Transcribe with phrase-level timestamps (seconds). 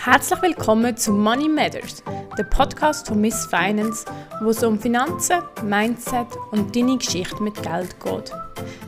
[0.00, 2.04] Herzlich willkommen zu Money Matters,
[2.38, 4.04] der Podcast von Miss Finance,
[4.40, 8.32] wo es um Finanzen, Mindset und deine Geschichte mit Geld geht.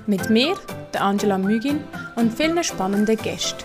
[0.06, 0.56] Mit mir,
[0.94, 1.82] der Angela Mügin
[2.14, 3.64] und vielen spannenden Gästen.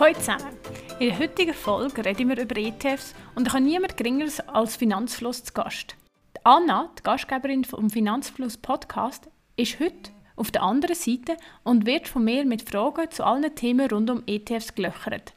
[0.00, 0.56] Hallo zusammen.
[1.00, 5.44] In der heutigen Folge reden wir über ETFs und ich habe niemand Geringeres als Finanzfluss
[5.44, 5.96] zu Gast.
[6.44, 12.24] Anna, die Gastgeberin vom Finanzfluss Podcast, ist heute auf der anderen Seite und wird von
[12.24, 15.32] mir mit Fragen zu allen Themen rund um ETFs gelöchert.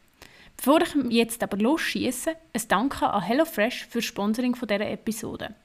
[0.57, 5.55] Bevor ich jetzt aber losschieße, ein Danke an HelloFresh für das Sponsoring dieser Episode.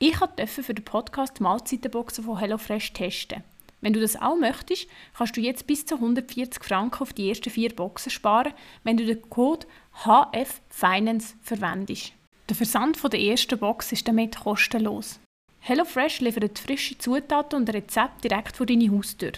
[0.00, 3.44] Ich durfte für den Podcast Mahlzeitenboxen von HelloFresh testen.
[3.80, 7.50] Wenn du das auch möchtest, kannst du jetzt bis zu 140 Franken auf die ersten
[7.50, 8.52] vier Boxen sparen,
[8.84, 9.66] wenn du den Code
[10.04, 12.12] HFFinance verwendest.
[12.48, 15.20] Der Versand der ersten Box ist damit kostenlos.
[15.64, 19.30] HelloFresh liefert frische Zutaten und Rezepte direkt vor deine Haustür.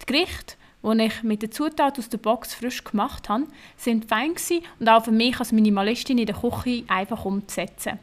[0.00, 3.44] Die Gerichte, die ich mit den Zutaten aus der Box frisch gemacht habe,
[3.76, 4.34] sind fein
[4.80, 7.98] und auch für mich als Minimalistin in der Küche einfach umzusetzen.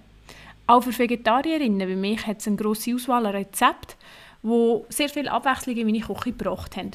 [0.67, 3.97] Auch für Vegetarierinnen wie mich hat es eine grosse Auswahl an Rezepten,
[4.43, 6.91] die sehr viel Abwechslung in meine Küche gebracht haben.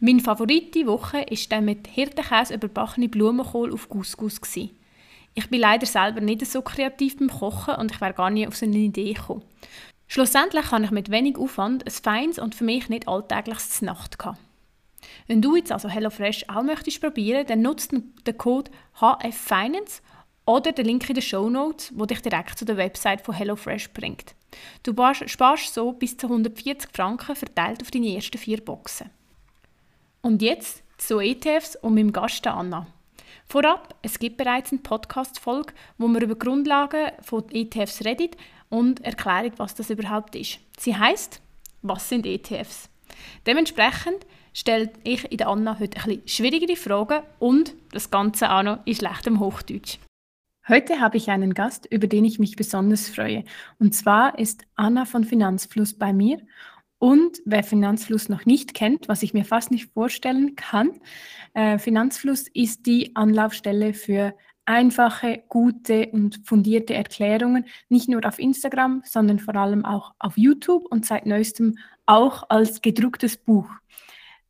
[0.00, 4.56] Mein Favorit die Woche war der mit Hirtenkäse überbackene Blumenkohl auf Couscous.
[5.34, 8.56] Ich bin leider selber nicht so kreativ beim Kochen und ich wäre gar nie auf
[8.56, 9.42] so eine Idee gekommen.
[10.12, 14.38] Schlussendlich kann ich mit wenig Aufwand ein feines und für mich nicht alltägliches Nacht haben.
[15.28, 20.02] Wenn du jetzt also HelloFresh auch möchtest probieren, dann nutzt den Code HFFinance
[20.46, 23.90] oder den Link in den Show Notes, wo dich direkt zu der Website von HelloFresh
[23.92, 24.34] bringt.
[24.82, 24.92] Du
[25.26, 29.10] sparst so bis zu 140 Franken verteilt auf deine ersten vier Boxen.
[30.22, 32.88] Und jetzt zu ETFs und meinem Gast Anna.
[33.46, 38.30] Vorab, es gibt bereits eine Podcast-Folge, wo wir über Grundlagen von ETFs reden
[38.70, 40.58] und Erklärung, was das überhaupt ist.
[40.78, 41.42] Sie heißt,
[41.82, 42.88] was sind ETFs?
[43.46, 48.62] Dementsprechend stellt ich in der Anna heute ein bisschen schwierigere Fragen und das Ganze auch
[48.62, 49.98] noch in schlechtem Hochdeutsch.
[50.68, 53.44] Heute habe ich einen Gast, über den ich mich besonders freue.
[53.78, 56.40] Und zwar ist Anna von Finanzfluss bei mir.
[56.98, 61.00] Und wer Finanzfluss noch nicht kennt, was ich mir fast nicht vorstellen kann,
[61.54, 64.34] äh, Finanzfluss ist die Anlaufstelle für
[64.70, 70.86] einfache, gute und fundierte Erklärungen, nicht nur auf Instagram, sondern vor allem auch auf YouTube
[70.90, 71.76] und seit neuestem
[72.06, 73.68] auch als gedrucktes Buch.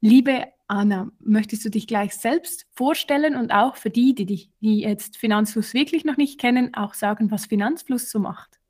[0.03, 5.17] Liebe Anna, möchtest du dich gleich selbst vorstellen und auch für die, die, die jetzt
[5.17, 8.61] Finanzfluss wirklich noch nicht kennen, auch sagen, was Finanzfluss so macht?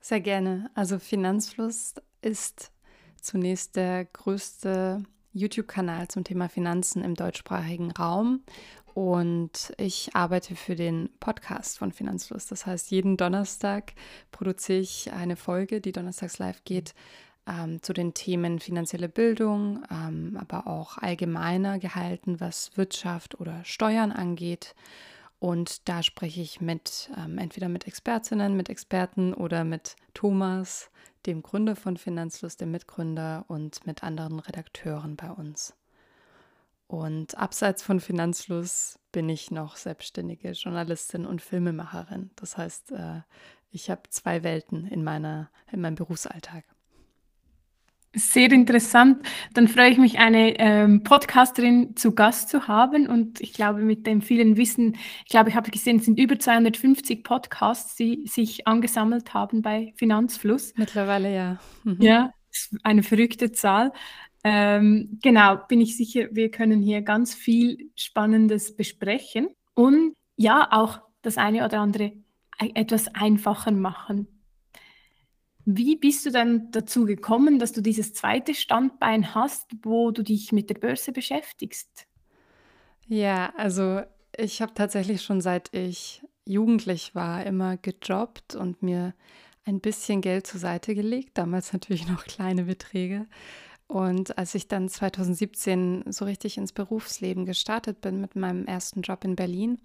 [0.00, 0.70] Sehr gerne.
[0.74, 2.70] Also Finanzfluss ist
[3.20, 8.42] zunächst der größte YouTube-Kanal zum Thema Finanzen im deutschsprachigen Raum
[8.94, 12.46] und ich arbeite für den Podcast von Finanzfluss.
[12.46, 13.94] Das heißt, jeden Donnerstag
[14.30, 16.94] produziere ich eine Folge, die donnerstags live geht,
[17.46, 24.12] ähm, zu den Themen finanzielle Bildung, ähm, aber auch allgemeiner gehalten, was Wirtschaft oder Steuern
[24.12, 24.74] angeht.
[25.38, 30.90] Und da spreche ich mit ähm, entweder mit Expertinnen, mit Experten oder mit Thomas,
[31.26, 35.74] dem Gründer von Finanzfluss, dem Mitgründer und mit anderen Redakteuren bei uns.
[36.92, 42.30] Und abseits von Finanzfluss bin ich noch selbstständige Journalistin und Filmemacherin.
[42.36, 43.22] Das heißt, äh,
[43.70, 46.64] ich habe zwei Welten in, meiner, in meinem Berufsalltag.
[48.14, 49.26] Sehr interessant.
[49.54, 53.06] Dann freue ich mich, eine ähm, Podcasterin zu Gast zu haben.
[53.06, 56.38] Und ich glaube, mit dem vielen Wissen, ich glaube, ich habe gesehen, es sind über
[56.38, 60.74] 250 Podcasts, die sich angesammelt haben bei Finanzfluss.
[60.76, 61.58] Mittlerweile ja.
[61.84, 62.02] Mhm.
[62.02, 62.34] Ja,
[62.82, 63.92] eine verrückte Zahl.
[64.44, 71.00] Ähm, genau, bin ich sicher, wir können hier ganz viel Spannendes besprechen und ja, auch
[71.22, 72.12] das eine oder andere
[72.74, 74.26] etwas einfacher machen.
[75.64, 80.50] Wie bist du dann dazu gekommen, dass du dieses zweite Standbein hast, wo du dich
[80.50, 82.08] mit der Börse beschäftigst?
[83.06, 84.02] Ja, also
[84.36, 89.14] ich habe tatsächlich schon seit ich jugendlich war immer gejobbt und mir
[89.64, 93.26] ein bisschen Geld zur Seite gelegt, damals natürlich noch kleine Beträge,
[93.92, 99.22] und als ich dann 2017 so richtig ins Berufsleben gestartet bin mit meinem ersten Job
[99.22, 99.78] in Berlin,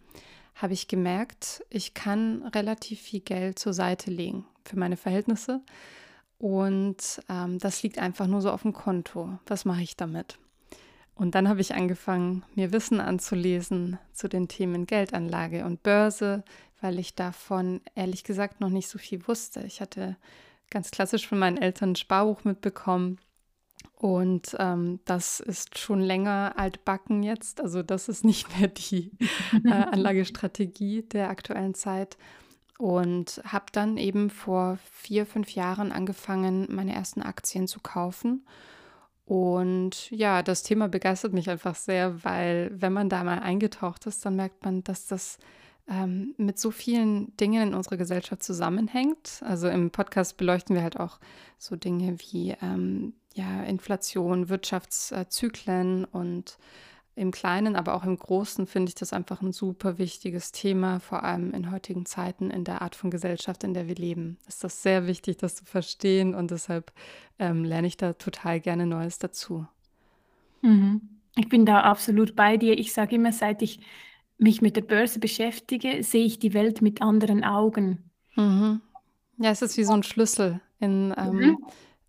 [0.56, 5.60] habe ich gemerkt, ich kann relativ viel Geld zur Seite legen für meine Verhältnisse.
[6.38, 9.40] Und ähm, das liegt einfach nur so auf dem Konto.
[9.46, 10.40] Was mache ich damit?
[11.14, 16.46] Und dann habe ich angefangen, mir Wissen anzulesen zu den Themen Geldanlage und Börse,
[16.80, 19.64] weil ich davon ehrlich gesagt noch nicht so viel wusste.
[19.64, 20.16] Ich hatte
[20.70, 23.20] ganz klassisch von meinen Eltern ein Sparbuch mitbekommen
[23.96, 27.62] und ähm, das ist schon länger altbacken jetzt.
[27.62, 29.12] Also das ist nicht mehr die
[29.66, 32.18] äh, Anlagestrategie der aktuellen Zeit.
[32.78, 38.46] Und habe dann eben vor vier, fünf Jahren angefangen, meine ersten Aktien zu kaufen.
[39.26, 44.24] Und ja, das Thema begeistert mich einfach sehr, weil wenn man da mal eingetaucht ist,
[44.24, 45.40] dann merkt man, dass das
[45.90, 49.42] ähm, mit so vielen Dingen in unserer Gesellschaft zusammenhängt.
[49.44, 51.20] Also im Podcast beleuchten wir halt auch
[51.58, 56.58] so Dinge wie ähm, ja, Inflation, Wirtschaftszyklen und
[57.16, 61.24] im Kleinen, aber auch im Großen finde ich das einfach ein super wichtiges Thema, vor
[61.24, 64.38] allem in heutigen Zeiten, in der Art von Gesellschaft, in der wir leben.
[64.48, 66.92] Ist das sehr wichtig, das zu verstehen und deshalb
[67.40, 69.66] ähm, lerne ich da total gerne Neues dazu.
[70.62, 71.02] Mhm.
[71.36, 72.78] Ich bin da absolut bei dir.
[72.78, 73.80] Ich sage immer, seit ich
[74.38, 78.12] mich mit der Börse beschäftige, sehe ich die Welt mit anderen Augen.
[78.36, 78.82] Mhm.
[79.40, 81.58] Ja, es ist wie so ein Schlüssel in, ähm, mhm.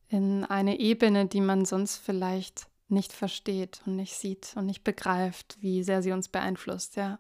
[0.09, 5.59] In eine Ebene, die man sonst vielleicht nicht versteht und nicht sieht und nicht begreift,
[5.61, 7.19] wie sehr sie uns beeinflusst, ja.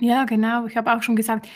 [0.00, 0.66] Ja, genau.
[0.66, 1.48] Ich habe auch schon gesagt,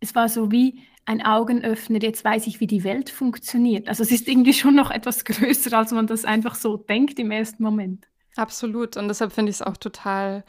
[0.00, 3.88] es war so wie ein Augenöffner, jetzt weiß ich, wie die Welt funktioniert.
[3.88, 7.30] Also es ist irgendwie schon noch etwas größer, als man das einfach so denkt im
[7.30, 8.08] ersten Moment.
[8.36, 8.96] Absolut.
[8.96, 10.44] Und deshalb finde ich es auch total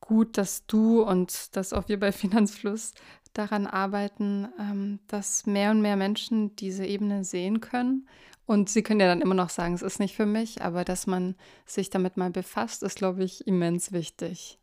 [0.00, 2.92] gut, dass du und dass auch wir bei Finanzfluss
[3.32, 8.06] daran arbeiten, ähm, dass mehr und mehr Menschen diese Ebene sehen können
[8.52, 11.06] und sie können ja dann immer noch sagen, es ist nicht für mich, aber dass
[11.06, 11.34] man
[11.64, 14.58] sich damit mal befasst, ist, glaube ich, immens wichtig.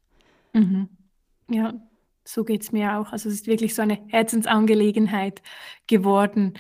[0.54, 0.90] Mhm.
[1.50, 1.74] Ja,
[2.24, 3.12] so geht es mir auch.
[3.12, 5.42] Also es ist wirklich so eine Herzensangelegenheit
[5.88, 6.54] geworden.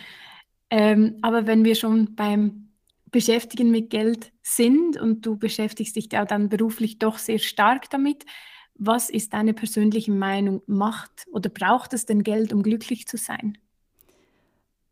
[0.71, 2.69] Ähm, aber wenn wir schon beim
[3.11, 8.25] Beschäftigen mit Geld sind und du beschäftigst dich ja dann beruflich doch sehr stark damit,
[8.73, 10.61] was ist deine persönliche Meinung?
[10.65, 13.57] Macht oder braucht es denn Geld, um glücklich zu sein?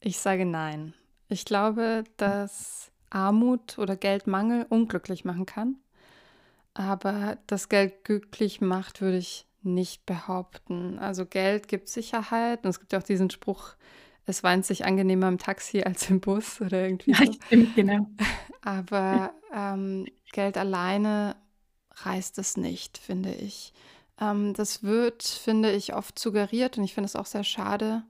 [0.01, 0.93] Ich sage nein.
[1.29, 5.75] Ich glaube, dass Armut oder Geldmangel unglücklich machen kann.
[6.73, 10.99] Aber das Geld glücklich macht, würde ich nicht behaupten.
[10.99, 13.75] Also Geld gibt Sicherheit und es gibt ja auch diesen Spruch,
[14.25, 17.11] es weint sich angenehmer im Taxi als im Bus oder irgendwie.
[17.11, 17.33] Ja, so.
[17.45, 18.07] stimmt, genau.
[18.61, 21.35] Aber ähm, Geld alleine
[21.95, 23.73] reißt es nicht, finde ich.
[24.19, 28.03] Ähm, das wird, finde ich, oft suggeriert und ich finde es auch sehr schade,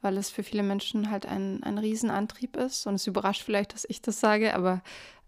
[0.00, 2.86] weil es für viele Menschen halt ein, ein Riesenantrieb ist.
[2.86, 4.82] Und es überrascht vielleicht, dass ich das sage, aber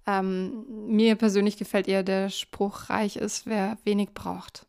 [0.07, 4.67] ähm, mir persönlich gefällt eher der Spruch, reich ist, wer wenig braucht.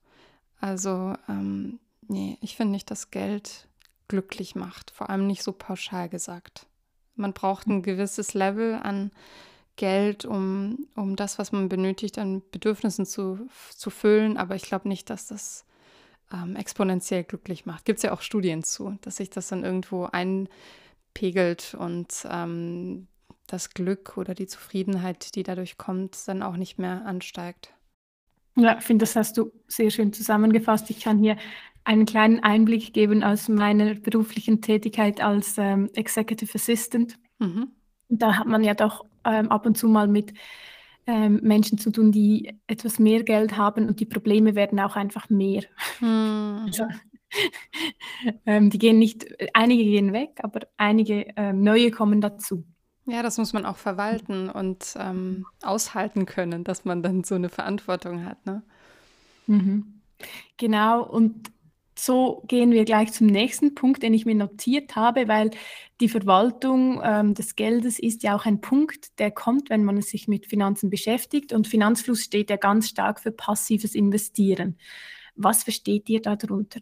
[0.59, 3.67] Also, ähm, nee, ich finde nicht, dass Geld
[4.07, 6.67] glücklich macht, vor allem nicht so pauschal gesagt.
[7.15, 9.11] Man braucht ein gewisses Level an
[9.75, 14.87] Geld, um, um das, was man benötigt, an Bedürfnissen zu, zu füllen, aber ich glaube
[14.87, 15.65] nicht, dass das
[16.33, 17.85] ähm, exponentiell glücklich macht.
[17.85, 23.07] Gibt es ja auch Studien zu, dass sich das dann irgendwo einpegelt und ähm,
[23.47, 27.73] das Glück oder die Zufriedenheit, die dadurch kommt, dann auch nicht mehr ansteigt.
[28.55, 30.89] Ja, ich finde, das hast du sehr schön zusammengefasst.
[30.89, 31.37] Ich kann hier
[31.83, 37.17] einen kleinen Einblick geben aus meiner beruflichen Tätigkeit als ähm, Executive Assistant.
[37.39, 37.71] Mhm.
[38.09, 40.33] Da hat man ja doch ähm, ab und zu mal mit
[41.05, 45.29] ähm, Menschen zu tun, die etwas mehr Geld haben und die Probleme werden auch einfach
[45.29, 45.63] mehr.
[45.99, 46.63] Hm.
[46.65, 46.85] Also,
[48.45, 52.63] ähm, die gehen nicht, einige gehen weg, aber einige ähm, neue kommen dazu.
[53.05, 57.49] Ja, das muss man auch verwalten und ähm, aushalten können, dass man dann so eine
[57.49, 58.45] Verantwortung hat.
[58.45, 58.63] Ne?
[59.47, 60.01] Mhm.
[60.57, 61.51] Genau, und
[61.95, 65.51] so gehen wir gleich zum nächsten Punkt, den ich mir notiert habe, weil
[66.01, 70.27] die Verwaltung ähm, des Geldes ist ja auch ein Punkt, der kommt, wenn man sich
[70.27, 71.53] mit Finanzen beschäftigt.
[71.53, 74.77] Und Finanzfluss steht ja ganz stark für passives Investieren.
[75.35, 76.81] Was versteht ihr darunter?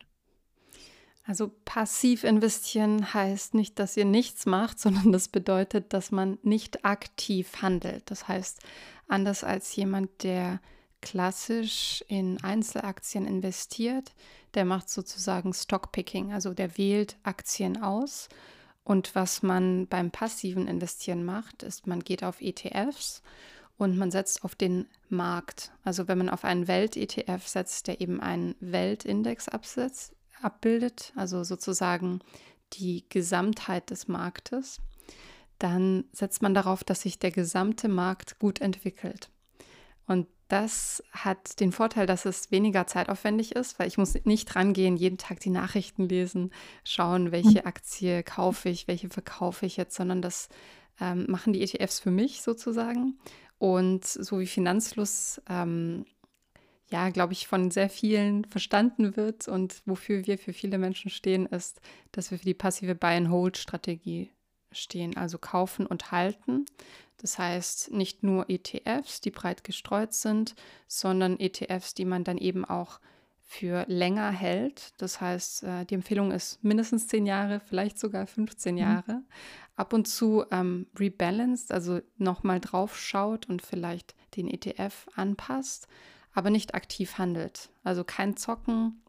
[1.24, 6.84] Also passiv investieren heißt nicht, dass ihr nichts macht, sondern das bedeutet, dass man nicht
[6.84, 8.10] aktiv handelt.
[8.10, 8.60] Das heißt,
[9.08, 10.62] anders als jemand, der
[11.02, 14.14] klassisch in Einzelaktien investiert,
[14.54, 18.30] der macht sozusagen Stockpicking, also der wählt Aktien aus.
[18.84, 23.22] Und was man beim passiven Investieren macht, ist, man geht auf ETFs
[23.78, 25.72] und man setzt auf den Markt.
[25.84, 32.20] Also wenn man auf einen Welt-ETF setzt, der eben einen Weltindex absetzt, abbildet, also sozusagen
[32.74, 34.82] die Gesamtheit des Marktes,
[35.60, 39.30] dann setzt man darauf, dass sich der gesamte Markt gut entwickelt.
[40.08, 44.98] Und das hat den Vorteil, dass es weniger zeitaufwendig ist, weil ich muss nicht rangehen,
[44.98, 46.52] jeden Tag die Nachrichten lesen,
[46.84, 47.66] schauen, welche mhm.
[47.68, 50.50] Aktie kaufe ich, welche verkaufe ich jetzt, sondern das
[51.00, 53.18] ähm, machen die ETFs für mich sozusagen.
[53.60, 56.06] Und so wie Finanzfluss, ähm,
[56.90, 61.46] ja, glaube ich, von sehr vielen verstanden wird und wofür wir für viele Menschen stehen,
[61.46, 61.80] ist,
[62.12, 64.32] dass wir für die passive Buy-and-Hold-Strategie
[64.74, 66.66] stehen, also kaufen und halten.
[67.22, 70.56] Das heißt, nicht nur ETFs, die breit gestreut sind,
[70.88, 73.00] sondern ETFs, die man dann eben auch
[73.52, 74.94] für länger hält.
[74.98, 78.82] Das heißt, äh, die Empfehlung ist mindestens zehn Jahre, vielleicht sogar 15 mhm.
[78.82, 79.14] Jahre.
[79.14, 79.26] Mhm.
[79.76, 85.88] Ab und zu ähm, rebalanced, also nochmal drauf schaut und vielleicht den ETF anpasst,
[86.34, 87.70] aber nicht aktiv handelt.
[87.84, 89.04] Also kein Zocken.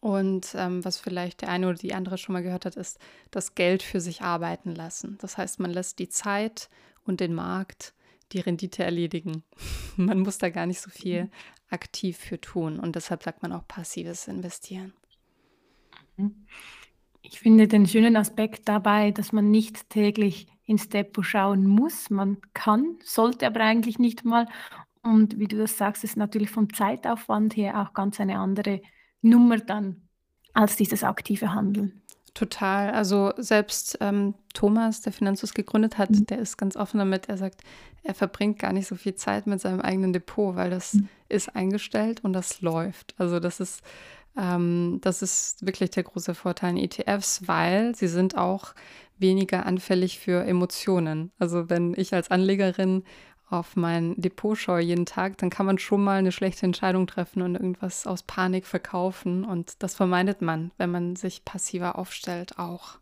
[0.00, 2.98] Und ähm, was vielleicht der eine oder die andere schon mal gehört hat, ist
[3.30, 5.18] das Geld für sich arbeiten lassen.
[5.20, 6.70] Das heißt, man lässt die Zeit
[7.06, 7.94] und den Markt
[8.32, 9.42] die Rendite erledigen.
[9.96, 11.30] man muss da gar nicht so viel mhm.
[11.70, 12.78] aktiv für tun.
[12.78, 14.92] Und deshalb sagt man auch passives Investieren.
[17.22, 22.10] Ich finde den schönen Aspekt dabei, dass man nicht täglich ins Depot schauen muss.
[22.10, 24.48] Man kann, sollte aber eigentlich nicht mal.
[25.02, 28.80] Und wie du das sagst, ist natürlich vom Zeitaufwand her auch ganz eine andere
[29.22, 30.08] Nummer dann
[30.52, 32.02] als dieses aktive Handeln.
[32.36, 32.90] Total.
[32.90, 36.26] Also selbst ähm, Thomas, der Finanzus gegründet hat, mhm.
[36.26, 37.30] der ist ganz offen damit.
[37.30, 37.62] Er sagt,
[38.02, 41.08] er verbringt gar nicht so viel Zeit mit seinem eigenen Depot, weil das mhm.
[41.30, 43.14] ist eingestellt und das läuft.
[43.16, 43.80] Also das ist,
[44.36, 48.74] ähm, das ist wirklich der große Vorteil in ETFs, weil sie sind auch
[49.16, 51.32] weniger anfällig für Emotionen.
[51.38, 53.02] Also wenn ich als Anlegerin
[53.48, 57.42] auf mein Depot schaue jeden Tag, dann kann man schon mal eine schlechte Entscheidung treffen
[57.42, 59.44] und irgendwas aus Panik verkaufen.
[59.44, 62.98] Und das vermeidet man, wenn man sich passiver aufstellt, auch.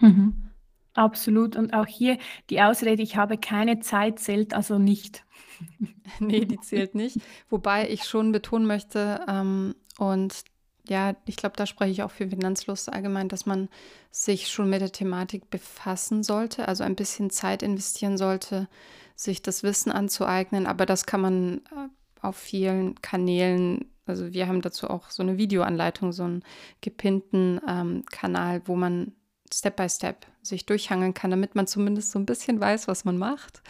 [0.00, 0.50] Mhm.
[0.94, 1.56] Absolut.
[1.56, 2.18] Und auch hier
[2.50, 5.24] die Ausrede, ich habe keine Zeit, zählt also nicht.
[6.18, 7.18] nee, die zählt nicht.
[7.48, 10.44] Wobei ich schon betonen möchte, ähm, und
[10.88, 13.68] ja, ich glaube, da spreche ich auch für Finanzlust allgemein, dass man
[14.10, 18.68] sich schon mit der Thematik befassen sollte, also ein bisschen Zeit investieren sollte,
[19.16, 20.66] sich das Wissen anzueignen.
[20.66, 21.88] Aber das kann man äh,
[22.22, 26.44] auf vielen Kanälen, also wir haben dazu auch so eine Videoanleitung, so einen
[26.80, 29.12] gepinnten ähm, Kanal, wo man
[29.52, 33.16] Step by Step sich durchhangeln kann, damit man zumindest so ein bisschen weiß, was man
[33.16, 33.62] macht.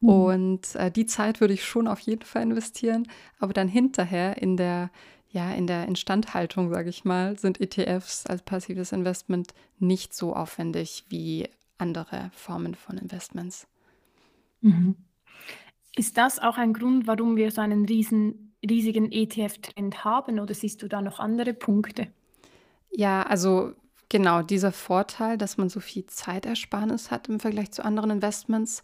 [0.00, 0.08] Mhm.
[0.08, 4.56] Und äh, die Zeit würde ich schon auf jeden Fall investieren, aber dann hinterher in
[4.56, 4.90] der
[5.28, 11.04] ja, in der Instandhaltung, sage ich mal, sind ETFs als passives Investment nicht so aufwendig
[11.10, 13.66] wie andere Formen von Investments.
[14.66, 14.96] Mhm.
[15.96, 20.82] Ist das auch ein Grund, warum wir so einen riesen, riesigen ETF-Trend haben oder siehst
[20.82, 22.08] du da noch andere Punkte?
[22.90, 23.72] Ja, also
[24.08, 28.82] genau dieser Vorteil, dass man so viel Zeitersparnis hat im Vergleich zu anderen Investments,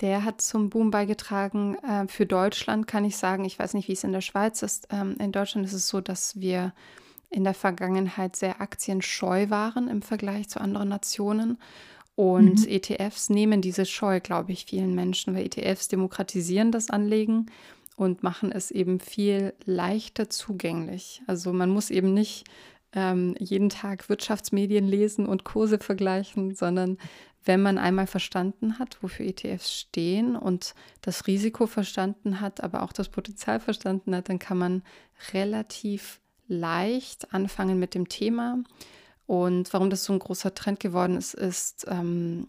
[0.00, 1.76] der hat zum Boom beigetragen.
[1.76, 4.88] Äh, für Deutschland kann ich sagen, ich weiß nicht, wie es in der Schweiz ist.
[4.90, 6.74] Ähm, in Deutschland ist es so, dass wir
[7.30, 11.58] in der Vergangenheit sehr aktienscheu waren im Vergleich zu anderen Nationen.
[12.16, 12.68] Und mhm.
[12.68, 17.46] ETFs nehmen diese Scheu, glaube ich, vielen Menschen, weil ETFs demokratisieren das Anlegen
[17.94, 21.22] und machen es eben viel leichter zugänglich.
[21.26, 22.44] Also man muss eben nicht
[22.92, 26.96] ähm, jeden Tag Wirtschaftsmedien lesen und Kurse vergleichen, sondern
[27.44, 32.92] wenn man einmal verstanden hat, wofür ETFs stehen und das Risiko verstanden hat, aber auch
[32.92, 34.82] das Potenzial verstanden hat, dann kann man
[35.32, 38.58] relativ leicht anfangen mit dem Thema.
[39.26, 42.48] Und warum das so ein großer Trend geworden ist, ist, ähm,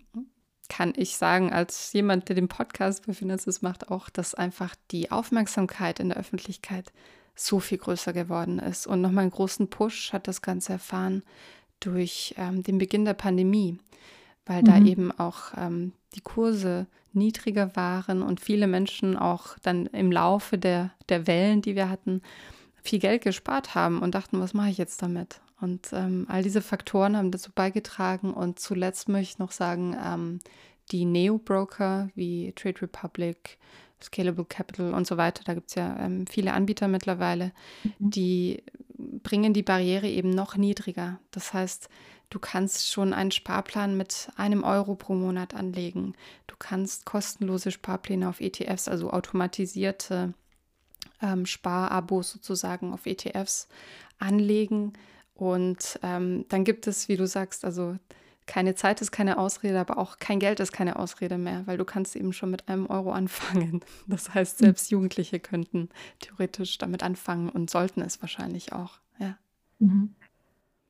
[0.69, 5.11] kann ich sagen, als jemand, der den Podcast für Finanzes macht, auch, dass einfach die
[5.11, 6.91] Aufmerksamkeit in der Öffentlichkeit
[7.35, 8.85] so viel größer geworden ist.
[8.85, 11.23] Und nochmal einen großen Push hat das Ganze erfahren
[11.79, 13.79] durch ähm, den Beginn der Pandemie
[14.47, 14.65] weil mhm.
[14.65, 20.57] da eben auch ähm, die Kurse niedriger waren und viele Menschen auch dann im Laufe
[20.57, 22.21] der, der Wellen, die wir hatten,
[22.81, 25.41] viel Geld gespart haben und dachten, was mache ich jetzt damit?
[25.59, 28.33] Und ähm, all diese Faktoren haben dazu beigetragen.
[28.33, 30.39] Und zuletzt möchte ich noch sagen, ähm,
[30.91, 33.57] die Neo-Broker wie Trade Republic,
[34.01, 37.51] Scalable Capital und so weiter, da gibt es ja ähm, viele Anbieter mittlerweile,
[37.83, 37.91] mhm.
[38.11, 38.63] die
[38.97, 41.19] bringen die Barriere eben noch niedriger.
[41.31, 41.89] Das heißt,
[42.29, 46.13] Du kannst schon einen Sparplan mit einem Euro pro Monat anlegen.
[46.45, 50.33] Du kannst kostenlose Sparpläne auf ETFs, also automatisierte
[51.21, 53.69] ähm, Sparabos sozusagen auf ETFs
[54.19, 54.93] anlegen.
[55.37, 57.95] Und ähm, dann gibt es, wie du sagst, also
[58.47, 61.85] keine Zeit ist keine Ausrede, aber auch kein Geld ist keine Ausrede mehr, weil du
[61.85, 63.81] kannst eben schon mit einem Euro anfangen.
[64.07, 65.89] Das heißt, selbst Jugendliche könnten
[66.19, 68.99] theoretisch damit anfangen und sollten es wahrscheinlich auch.
[69.19, 69.37] Ja.
[69.79, 70.15] Mhm.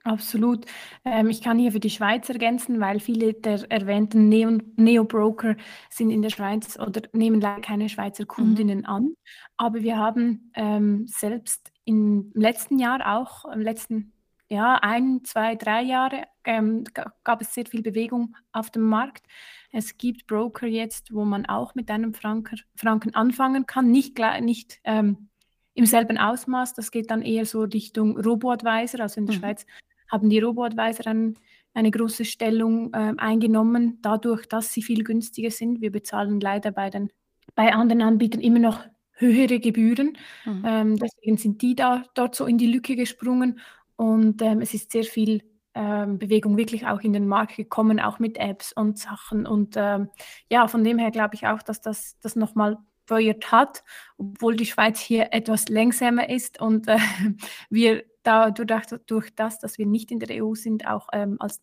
[0.03, 0.65] Absolut.
[1.03, 5.57] Ähm, ich kann hier für die Schweiz ergänzen, weil viele der erwähnten Neo-Broker
[5.89, 8.27] sind in der Schweiz oder nehmen leider keine Schweizer mhm.
[8.27, 9.15] Kundinnen an.
[9.57, 14.13] Aber wir haben ähm, selbst im letzten Jahr auch, im letzten
[14.49, 16.85] ja, ein, zwei, drei Jahre ähm,
[17.23, 19.25] gab es sehr viel Bewegung auf dem Markt.
[19.71, 24.79] Es gibt Broker jetzt, wo man auch mit einem Franker, Franken anfangen kann, nicht, nicht
[24.85, 25.29] ähm,
[25.73, 26.73] im selben Ausmaß.
[26.73, 29.01] Das geht dann eher so Richtung Robo-Advisor.
[29.01, 29.39] Also in der mhm.
[29.39, 29.65] Schweiz
[30.09, 31.35] haben die Robo-Advisor ein,
[31.73, 35.81] eine große Stellung äh, eingenommen, dadurch, dass sie viel günstiger sind.
[35.81, 37.11] Wir bezahlen leider bei, den,
[37.53, 38.79] bei anderen Anbietern immer noch
[39.11, 40.17] höhere Gebühren.
[40.45, 40.63] Mhm.
[40.65, 43.59] Ähm, deswegen sind die da dort so in die Lücke gesprungen
[43.97, 48.19] und ähm, es ist sehr viel ähm, Bewegung wirklich auch in den Markt gekommen, auch
[48.19, 49.45] mit Apps und Sachen.
[49.45, 50.09] Und ähm,
[50.49, 53.83] ja, von dem her glaube ich auch, dass das, das nochmal befeuert hat,
[54.17, 56.97] obwohl die Schweiz hier etwas langsamer ist und äh,
[57.69, 61.61] wir da durch, durch das, dass wir nicht in der EU sind, auch ähm, als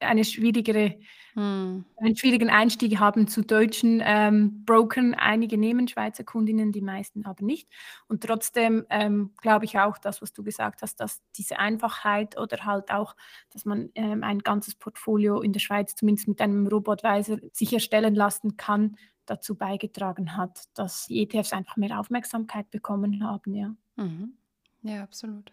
[0.00, 0.98] eine schwierigere,
[1.34, 1.84] hm.
[1.96, 5.14] einen schwierigen Einstieg haben zu deutschen ähm, Brokern.
[5.14, 7.68] Einige nehmen Schweizer Kundinnen, die meisten aber nicht.
[8.06, 12.64] Und trotzdem ähm, glaube ich auch, das, was du gesagt hast, dass diese Einfachheit oder
[12.64, 13.16] halt auch,
[13.50, 18.14] dass man ähm, ein ganzes Portfolio in der Schweiz zumindest mit einem Robotweiser sich erstellen
[18.14, 23.54] lassen kann, dazu beigetragen hat, dass die ETFs einfach mehr Aufmerksamkeit bekommen haben.
[23.54, 24.34] Ja, mhm.
[24.82, 25.52] ja absolut.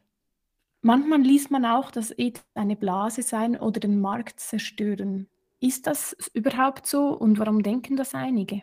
[0.86, 5.28] Manchmal liest man auch, dass ETFs eine Blase sein oder den Markt zerstören.
[5.60, 8.62] Ist das überhaupt so und warum denken das einige?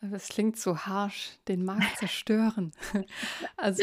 [0.00, 2.70] Das klingt so harsch, den Markt zerstören.
[3.56, 3.82] also,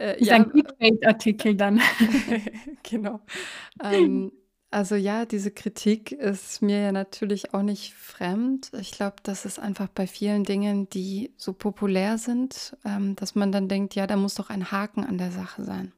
[0.00, 1.80] äh, ist ja, ein Clickbait-Artikel dann.
[2.82, 3.20] genau.
[3.80, 4.32] Ähm,
[4.72, 8.72] also ja, diese Kritik ist mir ja natürlich auch nicht fremd.
[8.80, 13.52] Ich glaube, das ist einfach bei vielen Dingen, die so populär sind, ähm, dass man
[13.52, 15.92] dann denkt, ja, da muss doch ein Haken an der Sache sein.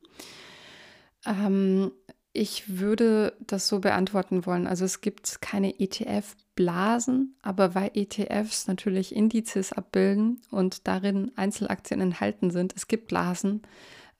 [1.26, 1.92] Ähm,
[2.32, 4.66] ich würde das so beantworten wollen.
[4.66, 12.50] Also es gibt keine ETF-Blasen, aber weil ETFs natürlich Indizes abbilden und darin Einzelaktien enthalten
[12.50, 13.62] sind, es gibt Blasen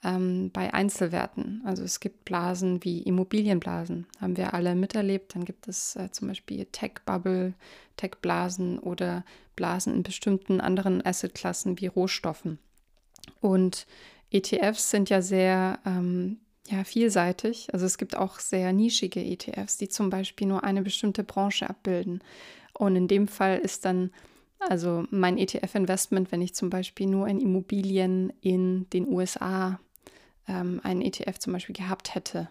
[0.02, 1.62] ähm, bei Einzelwerten.
[1.64, 5.36] Also es gibt Blasen wie Immobilienblasen, haben wir alle miterlebt.
[5.36, 7.54] Dann gibt es äh, zum Beispiel Tech-Bubble,
[7.96, 12.58] Tech-Blasen oder Blasen in bestimmten anderen Assetklassen wie Rohstoffen.
[13.40, 13.86] Und
[14.32, 16.38] ETFs sind ja sehr ähm,
[16.70, 17.68] ja, vielseitig.
[17.72, 22.22] Also es gibt auch sehr nischige ETFs, die zum Beispiel nur eine bestimmte Branche abbilden.
[22.72, 24.10] Und in dem Fall ist dann
[24.60, 29.80] also mein ETF-Investment, wenn ich zum Beispiel nur in Immobilien in den USA
[30.46, 32.50] ähm, einen ETF zum Beispiel gehabt hätte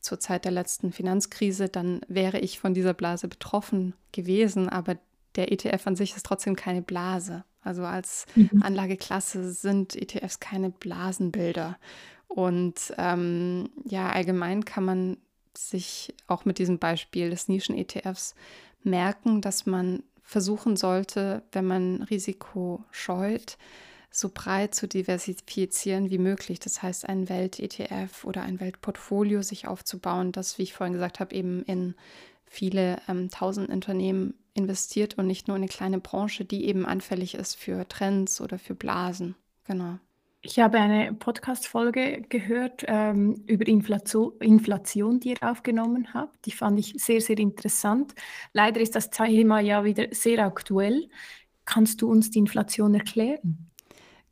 [0.00, 4.68] zur Zeit der letzten Finanzkrise, dann wäre ich von dieser Blase betroffen gewesen.
[4.68, 4.98] Aber
[5.36, 7.44] der ETF an sich ist trotzdem keine Blase.
[7.62, 8.62] Also als mhm.
[8.62, 11.78] Anlageklasse sind ETFs keine Blasenbilder.
[12.34, 15.18] Und ähm, ja, allgemein kann man
[15.56, 18.34] sich auch mit diesem Beispiel des Nischen-ETFs
[18.82, 23.56] merken, dass man versuchen sollte, wenn man Risiko scheut,
[24.10, 26.58] so breit zu diversifizieren wie möglich.
[26.58, 31.32] Das heißt, ein Welt-ETF oder ein Weltportfolio sich aufzubauen, das, wie ich vorhin gesagt habe,
[31.36, 31.94] eben in
[32.46, 37.36] viele ähm, tausend Unternehmen investiert und nicht nur in eine kleine Branche, die eben anfällig
[37.36, 39.36] ist für Trends oder für Blasen.
[39.68, 40.00] Genau.
[40.46, 46.44] Ich habe eine Podcast-Folge gehört ähm, über Inflation, Inflation, die ihr aufgenommen habt.
[46.44, 48.14] Die fand ich sehr, sehr interessant.
[48.52, 51.08] Leider ist das Thema ja wieder sehr aktuell.
[51.64, 53.70] Kannst du uns die Inflation erklären?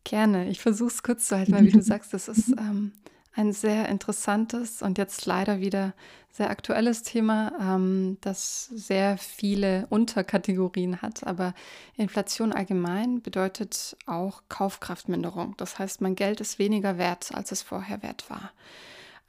[0.04, 0.50] Gerne.
[0.50, 2.92] Ich versuche es kurz zu halten, weil wie du sagst, das ist ähm,
[3.34, 5.94] ein sehr interessantes und jetzt leider wieder
[6.30, 11.26] sehr aktuelles Thema, ähm, das sehr viele Unterkategorien hat.
[11.26, 11.54] Aber
[11.96, 15.54] Inflation allgemein bedeutet auch Kaufkraftminderung.
[15.58, 18.52] Das heißt, mein Geld ist weniger wert, als es vorher wert war.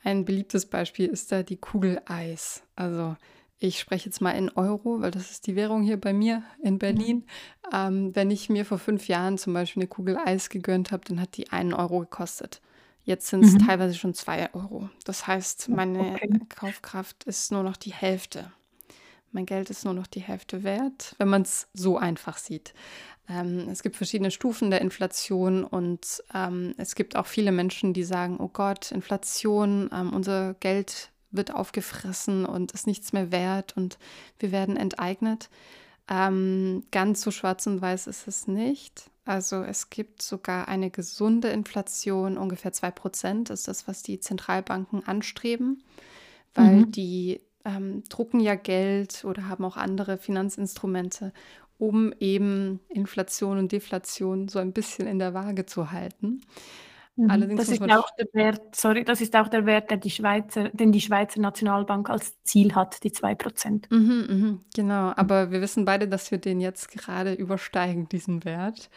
[0.04, 2.64] Ein beliebtes Beispiel ist da die Kugel Eis.
[2.76, 3.16] Also
[3.60, 6.80] ich spreche jetzt mal in Euro, weil das ist die Währung hier bei mir in
[6.80, 7.26] Berlin.
[7.72, 11.22] Ähm, wenn ich mir vor fünf Jahren zum Beispiel eine Kugel Eis gegönnt habe, dann
[11.22, 12.62] hat die einen Euro gekostet.
[13.04, 13.68] Jetzt sind es mhm.
[13.68, 14.90] teilweise schon zwei Euro.
[15.04, 16.40] Das heißt, meine okay.
[16.50, 18.52] Kaufkraft ist nur noch die Hälfte.
[19.32, 22.74] Mein Geld ist nur noch die Hälfte wert, wenn man es so einfach sieht.
[23.28, 28.04] Ähm, es gibt verschiedene Stufen der Inflation und ähm, es gibt auch viele Menschen, die
[28.04, 33.98] sagen, oh Gott, Inflation, ähm, unser Geld wird aufgefressen und ist nichts mehr wert und
[34.40, 35.50] wir werden enteignet.
[36.10, 39.10] Ähm, ganz so schwarz und weiß ist es nicht.
[39.26, 45.82] Also es gibt sogar eine gesunde Inflation, ungefähr 2% ist das, was die Zentralbanken anstreben,
[46.54, 46.92] weil mhm.
[46.92, 51.32] die ähm, drucken ja Geld oder haben auch andere Finanzinstrumente,
[51.78, 56.42] um eben Inflation und Deflation so ein bisschen in der Waage zu halten.
[57.16, 57.30] Mhm.
[57.30, 60.70] Allerdings das ist auch der Wert, sorry, das ist auch der Wert, der die Schweizer,
[60.70, 63.86] den die Schweizer Nationalbank als Ziel hat, die 2%.
[63.92, 68.90] Mhm, mhm, genau, aber wir wissen beide, dass wir den jetzt gerade übersteigen, diesen Wert.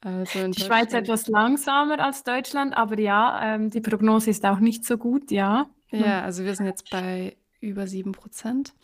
[0.00, 4.84] Also die Schweiz etwas langsamer als Deutschland, aber ja, ähm, die Prognose ist auch nicht
[4.84, 5.66] so gut, ja.
[5.90, 8.74] Ja, also wir sind jetzt bei über 7 Prozent.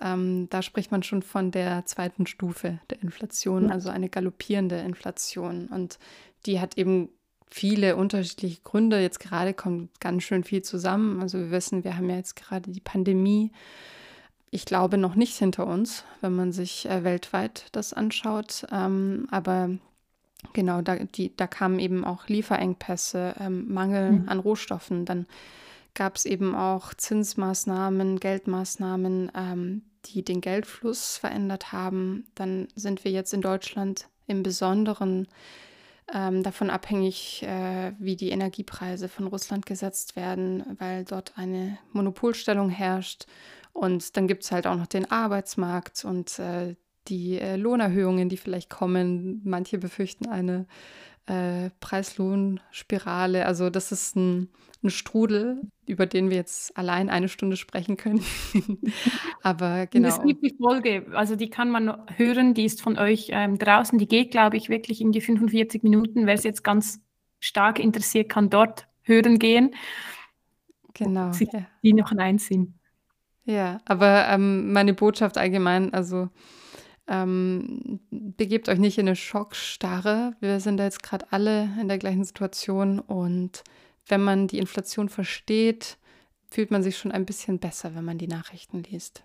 [0.00, 5.68] Ähm, da spricht man schon von der zweiten Stufe der Inflation, also eine galoppierende Inflation.
[5.68, 5.98] Und
[6.46, 7.10] die hat eben
[7.54, 9.00] viele unterschiedliche Gründe.
[9.00, 11.22] Jetzt gerade kommt ganz schön viel zusammen.
[11.22, 13.52] Also wir wissen, wir haben ja jetzt gerade die Pandemie.
[14.50, 18.66] Ich glaube noch nicht hinter uns, wenn man sich äh, weltweit das anschaut.
[18.72, 19.70] Ähm, aber
[20.52, 24.28] genau, da, die, da kamen eben auch Lieferengpässe, ähm, Mangel mhm.
[24.28, 25.04] an Rohstoffen.
[25.04, 25.26] Dann
[25.94, 32.26] gab es eben auch Zinsmaßnahmen, Geldmaßnahmen, ähm, die den Geldfluss verändert haben.
[32.34, 35.28] Dann sind wir jetzt in Deutschland im Besonderen
[36.12, 42.68] ähm, davon abhängig, äh, wie die Energiepreise von Russland gesetzt werden, weil dort eine Monopolstellung
[42.68, 43.26] herrscht.
[43.72, 46.76] Und dann gibt es halt auch noch den Arbeitsmarkt und äh,
[47.08, 49.40] die äh, Lohnerhöhungen, die vielleicht kommen.
[49.44, 50.66] Manche befürchten eine
[51.26, 53.46] äh, Preislohnspirale.
[53.46, 54.50] Also das ist ein,
[54.82, 58.22] ein, Strudel, über den wir jetzt allein eine Stunde sprechen können.
[59.42, 60.08] Aber genau.
[60.08, 63.58] Und es gibt die Folge, also die kann man hören, die ist von euch ähm,
[63.58, 63.98] draußen.
[63.98, 66.26] Die geht, glaube ich, wirklich in die 45 Minuten.
[66.26, 67.00] Wer es jetzt ganz
[67.40, 69.74] stark interessiert, kann dort hören gehen.
[70.94, 71.32] Genau.
[71.32, 71.66] Sie, ja.
[71.82, 72.74] Die noch sind.
[73.44, 76.30] Ja, aber ähm, meine Botschaft allgemein, also
[77.06, 80.34] ähm, begebt euch nicht in eine Schockstarre.
[80.40, 83.62] Wir sind da jetzt gerade alle in der gleichen Situation und
[84.06, 85.98] wenn man die Inflation versteht,
[86.50, 89.24] fühlt man sich schon ein bisschen besser, wenn man die Nachrichten liest.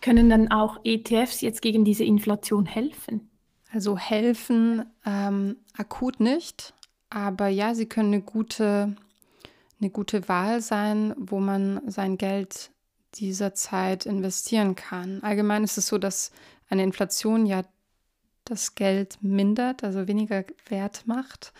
[0.00, 3.28] Können dann auch ETFs jetzt gegen diese Inflation helfen?
[3.72, 6.74] Also helfen ähm, akut nicht,
[7.10, 8.96] aber ja, sie können eine gute,
[9.80, 12.70] eine gute Wahl sein, wo man sein Geld
[13.14, 15.22] dieser Zeit investieren kann.
[15.22, 16.30] Allgemein ist es so, dass
[16.70, 17.62] eine Inflation ja
[18.44, 21.52] das Geld mindert, also weniger Wert macht.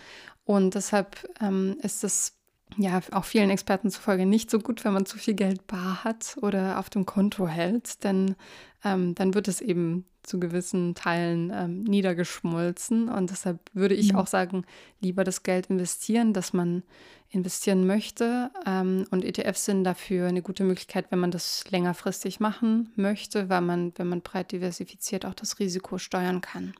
[0.44, 2.36] Und deshalb ähm, ist es
[2.76, 6.36] ja auch vielen Experten zufolge nicht so gut, wenn man zu viel Geld bar hat
[6.40, 8.36] oder auf dem Konto hält, denn
[8.84, 13.08] ähm, dann wird es eben zu gewissen Teilen ähm, niedergeschmolzen.
[13.08, 14.16] Und deshalb würde ich ja.
[14.16, 14.64] auch sagen,
[15.00, 16.82] lieber das Geld investieren, dass man
[17.30, 18.50] investieren möchte.
[18.66, 23.60] Ähm, und ETFs sind dafür eine gute Möglichkeit, wenn man das längerfristig machen möchte, weil
[23.60, 26.74] man, wenn man breit diversifiziert, auch das Risiko steuern kann.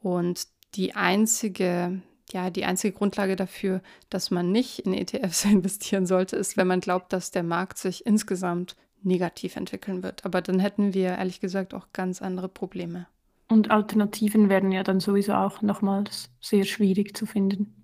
[0.00, 2.00] Und die einzige,
[2.32, 6.80] ja, die einzige Grundlage dafür, dass man nicht in ETFs investieren sollte, ist, wenn man
[6.80, 10.24] glaubt, dass der Markt sich insgesamt negativ entwickeln wird.
[10.24, 13.06] Aber dann hätten wir ehrlich gesagt auch ganz andere Probleme.
[13.48, 17.75] Und Alternativen werden ja dann sowieso auch nochmals sehr schwierig zu finden.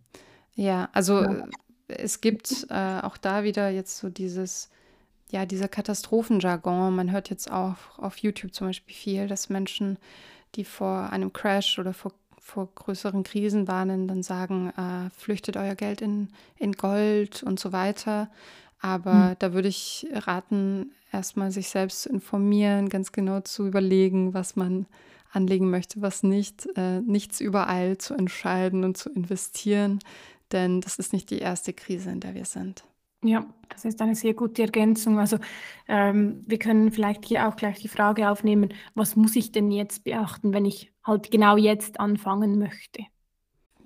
[0.54, 1.32] Ja, also ja.
[1.32, 1.44] Äh,
[1.88, 4.70] es gibt äh, auch da wieder jetzt so dieses,
[5.30, 6.94] ja, dieser Katastrophenjargon.
[6.94, 9.98] Man hört jetzt auch auf YouTube zum Beispiel viel, dass Menschen,
[10.54, 15.74] die vor einem Crash oder vor, vor größeren Krisen warnen, dann sagen, äh, flüchtet euer
[15.74, 18.30] Geld in, in Gold und so weiter.
[18.80, 19.36] Aber hm.
[19.38, 24.86] da würde ich raten, erstmal sich selbst zu informieren, ganz genau zu überlegen, was man
[25.30, 30.00] anlegen möchte, was nicht, äh, nichts überall zu entscheiden und zu investieren,
[30.52, 32.84] denn das ist nicht die erste Krise, in der wir sind.
[33.24, 35.18] Ja, das ist eine sehr gute Ergänzung.
[35.18, 35.38] Also
[35.86, 40.02] ähm, wir können vielleicht hier auch gleich die Frage aufnehmen, was muss ich denn jetzt
[40.02, 43.04] beachten, wenn ich halt genau jetzt anfangen möchte?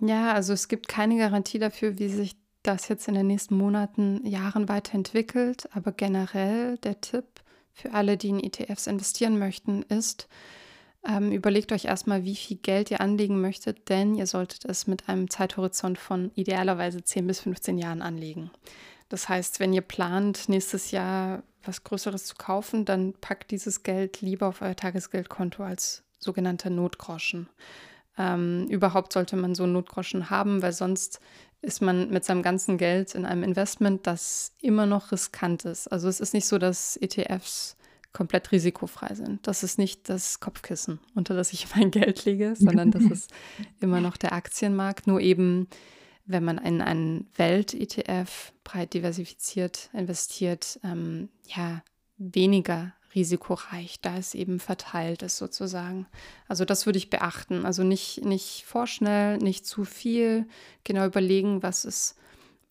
[0.00, 4.26] Ja, also es gibt keine Garantie dafür, wie sich das jetzt in den nächsten Monaten,
[4.26, 5.68] Jahren weiterentwickelt.
[5.74, 7.24] Aber generell der Tipp
[7.72, 10.28] für alle, die in ETFs investieren möchten, ist,
[11.08, 15.08] ähm, überlegt euch erstmal, wie viel Geld ihr anlegen möchtet, denn ihr solltet es mit
[15.08, 18.50] einem Zeithorizont von idealerweise 10 bis 15 Jahren anlegen.
[19.08, 24.20] Das heißt, wenn ihr plant, nächstes Jahr was Größeres zu kaufen, dann packt dieses Geld
[24.20, 27.48] lieber auf euer Tagesgeldkonto als sogenannter Notgroschen.
[28.18, 31.20] Ähm, überhaupt sollte man so einen Notgroschen haben, weil sonst
[31.62, 35.88] ist man mit seinem ganzen Geld in einem Investment, das immer noch riskant ist.
[35.88, 37.75] Also es ist nicht so, dass ETFs
[38.16, 39.46] komplett risikofrei sind.
[39.46, 43.30] Das ist nicht das Kopfkissen, unter das ich mein Geld lege, sondern das ist
[43.80, 45.06] immer noch der Aktienmarkt.
[45.06, 45.68] Nur eben,
[46.24, 51.82] wenn man in einen Welt-ETF breit diversifiziert investiert, ähm, ja,
[52.16, 56.06] weniger risikoreich, da es eben verteilt ist sozusagen.
[56.48, 57.66] Also das würde ich beachten.
[57.66, 60.46] Also nicht, nicht vorschnell, nicht zu viel,
[60.84, 62.16] genau überlegen, was ist,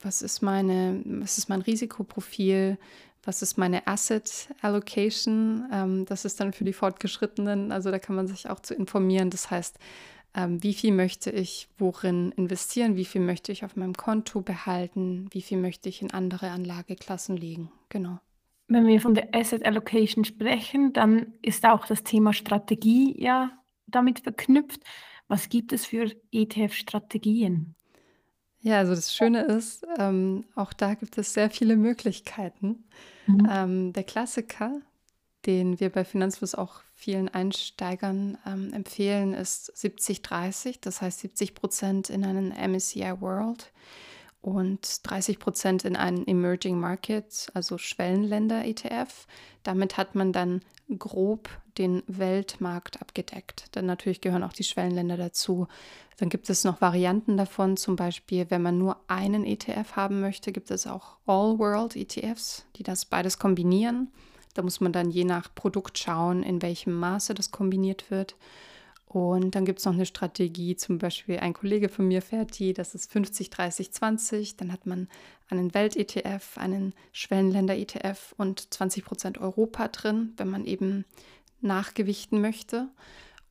[0.02, 2.80] was ist meine, was ist mein Risikoprofil,
[3.26, 5.68] was ist meine Asset Allocation.
[5.72, 9.30] Ähm, das ist dann für die Fortgeschrittenen, also da kann man sich auch zu informieren.
[9.30, 9.78] Das heißt,
[10.36, 15.28] ähm, wie viel möchte ich worin investieren, wie viel möchte ich auf meinem Konto behalten,
[15.32, 17.72] wie viel möchte ich in andere Anlageklassen legen.
[17.90, 18.20] Genau.
[18.68, 23.52] Wenn wir von der Asset Allocation sprechen, dann ist auch das Thema Strategie ja
[23.88, 24.82] damit verknüpft.
[25.28, 27.76] Was gibt es für ETF-Strategien?
[28.66, 32.84] Ja, also das Schöne ist, ähm, auch da gibt es sehr viele Möglichkeiten.
[33.28, 33.48] Mhm.
[33.48, 34.82] Ähm, der Klassiker,
[35.46, 42.10] den wir bei Finanzfluss auch vielen Einsteigern ähm, empfehlen, ist 70-30, das heißt 70 Prozent
[42.10, 43.72] in einen MSCI World
[44.42, 49.28] und 30 Prozent in einen Emerging Market, also Schwellenländer-ETF.
[49.62, 50.62] Damit hat man dann
[50.98, 53.66] grob den Weltmarkt abgedeckt.
[53.72, 55.68] Dann natürlich gehören auch die Schwellenländer dazu.
[56.18, 60.52] Dann gibt es noch Varianten davon, zum Beispiel, wenn man nur einen ETF haben möchte,
[60.52, 64.12] gibt es auch All-World-ETFs, die das beides kombinieren.
[64.54, 68.36] Da muss man dann je nach Produkt schauen, in welchem Maße das kombiniert wird.
[69.16, 72.74] Und dann gibt es noch eine Strategie, zum Beispiel ein Kollege von mir fährt die,
[72.74, 74.58] das ist 50, 30, 20.
[74.58, 75.08] Dann hat man
[75.48, 81.06] einen Welt-ETF, einen Schwellenländer-ETF und 20 Prozent Europa drin, wenn man eben
[81.62, 82.90] nachgewichten möchte.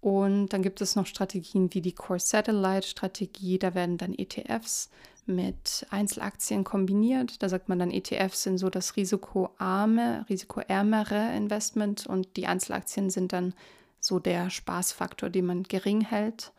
[0.03, 3.59] Und dann gibt es noch Strategien wie die Core Satellite-Strategie.
[3.59, 4.90] Da werden dann ETFs
[5.24, 7.42] mit Einzelaktien kombiniert.
[7.42, 13.33] Da sagt man dann, ETFs sind so das risikoarme, risikoärmere Investment und die Einzelaktien sind
[13.33, 13.55] dann
[14.05, 16.53] so der Spaßfaktor, den man gering hält.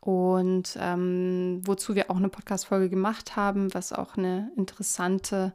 [0.00, 5.52] Und ähm, wozu wir auch eine Podcast-Folge gemacht haben, was auch eine interessante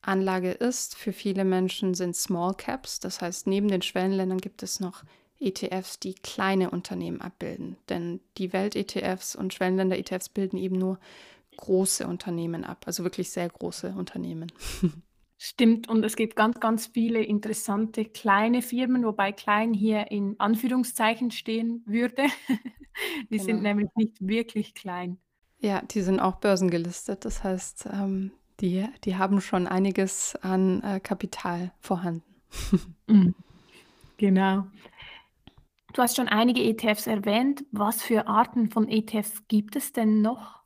[0.00, 3.00] Anlage ist für viele Menschen, sind Small Caps.
[3.00, 5.02] Das heißt, neben den Schwellenländern gibt es noch
[5.40, 7.76] ETFs, die kleine Unternehmen abbilden.
[7.88, 11.00] Denn die Welt-ETFs und Schwellenländer-ETFs bilden eben nur
[11.56, 14.52] große Unternehmen ab, also wirklich sehr große Unternehmen.
[15.42, 21.30] Stimmt, und es gibt ganz, ganz viele interessante kleine Firmen, wobei klein hier in Anführungszeichen
[21.30, 22.24] stehen würde.
[23.30, 23.44] die genau.
[23.44, 25.16] sind nämlich nicht wirklich klein.
[25.58, 27.24] Ja, die sind auch börsengelistet.
[27.24, 32.22] Das heißt, ähm, die, die haben schon einiges an äh, Kapital vorhanden.
[33.06, 33.34] Mhm.
[34.18, 34.66] genau.
[35.94, 37.64] Du hast schon einige ETFs erwähnt.
[37.72, 40.59] Was für Arten von ETFs gibt es denn noch?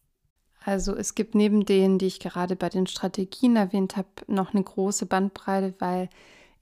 [0.64, 4.62] Also es gibt neben denen, die ich gerade bei den Strategien erwähnt habe, noch eine
[4.62, 6.08] große Bandbreite, weil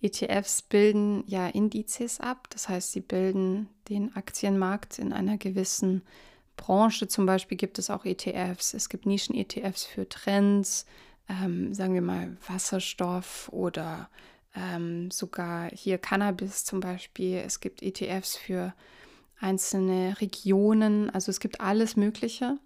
[0.01, 2.49] ETFs bilden ja Indizes ab.
[2.51, 6.03] Das heißt, sie bilden den Aktienmarkt in einer gewissen
[6.57, 7.07] Branche.
[7.07, 8.75] Zum Beispiel gibt es auch ETFs.
[8.75, 10.85] Es gibt Nischen-ETFs für Trends,
[11.29, 14.11] ähm, sagen wir mal Wasserstoff oder
[14.57, 17.37] ähm, sogar hier Cannabis zum Beispiel.
[17.37, 18.75] Es gibt ETFs für
[19.39, 21.09] einzelne Regionen.
[21.11, 22.59] Also es gibt alles Mögliche.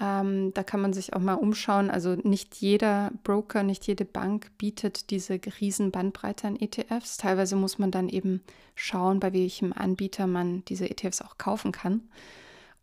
[0.00, 1.90] Ähm, da kann man sich auch mal umschauen.
[1.90, 7.16] Also nicht jeder Broker, nicht jede Bank bietet diese riesen Bandbreite an ETFs.
[7.16, 8.42] Teilweise muss man dann eben
[8.74, 12.02] schauen, bei welchem Anbieter man diese ETFs auch kaufen kann.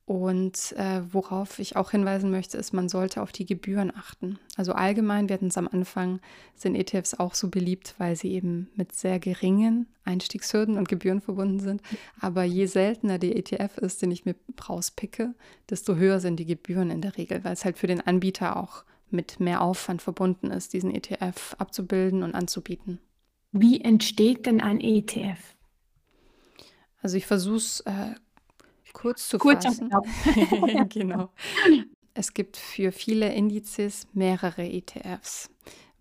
[0.07, 4.37] Und äh, worauf ich auch hinweisen möchte, ist, man sollte auf die Gebühren achten.
[4.55, 6.19] Also allgemein, wir hatten es am Anfang,
[6.55, 11.59] sind ETFs auch so beliebt, weil sie eben mit sehr geringen Einstiegshürden und Gebühren verbunden
[11.59, 11.81] sind.
[12.21, 14.35] Aber je seltener der ETF ist, den ich mir
[14.69, 15.33] rauspicke,
[15.71, 18.83] desto höher sind die Gebühren in der Regel, weil es halt für den Anbieter auch
[19.09, 22.99] mit mehr Aufwand verbunden ist, diesen ETF abzubilden und anzubieten.
[23.51, 25.55] Wie entsteht denn ein ETF?
[27.01, 28.15] Also ich versuche es äh,
[28.95, 29.89] kurz zu kurz fassen.
[30.89, 31.29] genau.
[32.15, 35.49] Es gibt für viele Indizes mehrere ETFs,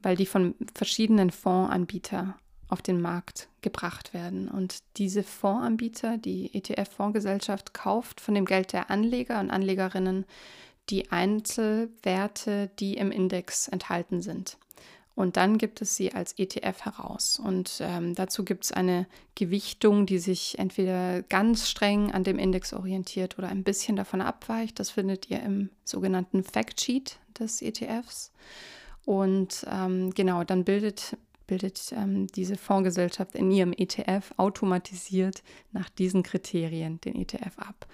[0.01, 2.35] weil die von verschiedenen Fondsanbietern
[2.69, 4.49] auf den Markt gebracht werden.
[4.49, 10.25] Und diese Fondsanbieter, die ETF-Fondsgesellschaft, kauft von dem Geld der Anleger und Anlegerinnen
[10.89, 14.59] die Einzelwerte, die im Index enthalten sind.
[15.15, 17.41] Und dann gibt es sie als ETF heraus.
[17.43, 22.73] Und ähm, dazu gibt es eine Gewichtung, die sich entweder ganz streng an dem Index
[22.73, 24.81] orientiert oder ein bisschen davon abweicht.
[24.81, 28.33] Das findet ihr im sogenannten Factsheet des ETFs.
[29.05, 36.25] Und ähm, genau, dann bildet, bildet ähm, diese Fondsgesellschaft in ihrem ETF automatisiert nach diesen
[36.25, 37.87] Kriterien den ETF ab.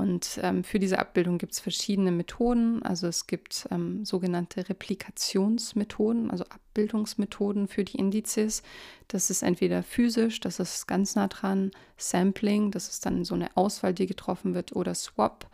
[0.00, 2.82] Und ähm, für diese Abbildung gibt es verschiedene Methoden.
[2.82, 8.62] Also es gibt ähm, sogenannte Replikationsmethoden, also Abbildungsmethoden für die Indizes.
[9.08, 13.54] Das ist entweder physisch, das ist ganz nah dran, Sampling, das ist dann so eine
[13.56, 15.50] Auswahl, die getroffen wird, oder Swap.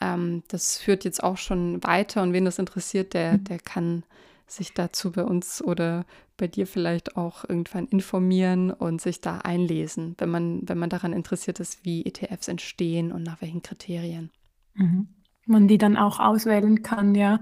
[0.00, 4.04] Ähm, das führt jetzt auch schon weiter und wen das interessiert, der, der kann
[4.52, 6.04] sich dazu bei uns oder
[6.36, 11.12] bei dir vielleicht auch irgendwann informieren und sich da einlesen, wenn man, wenn man daran
[11.12, 14.30] interessiert ist, wie ETFs entstehen und nach welchen Kriterien.
[14.74, 15.08] Mhm.
[15.46, 17.40] Man die dann auch auswählen kann, ja.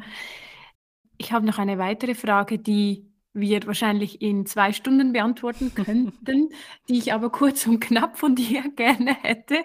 [1.18, 6.50] Ich habe noch eine weitere Frage, die wir wahrscheinlich in zwei Stunden beantworten könnten,
[6.88, 9.64] die ich aber kurz und knapp von dir gerne hätte,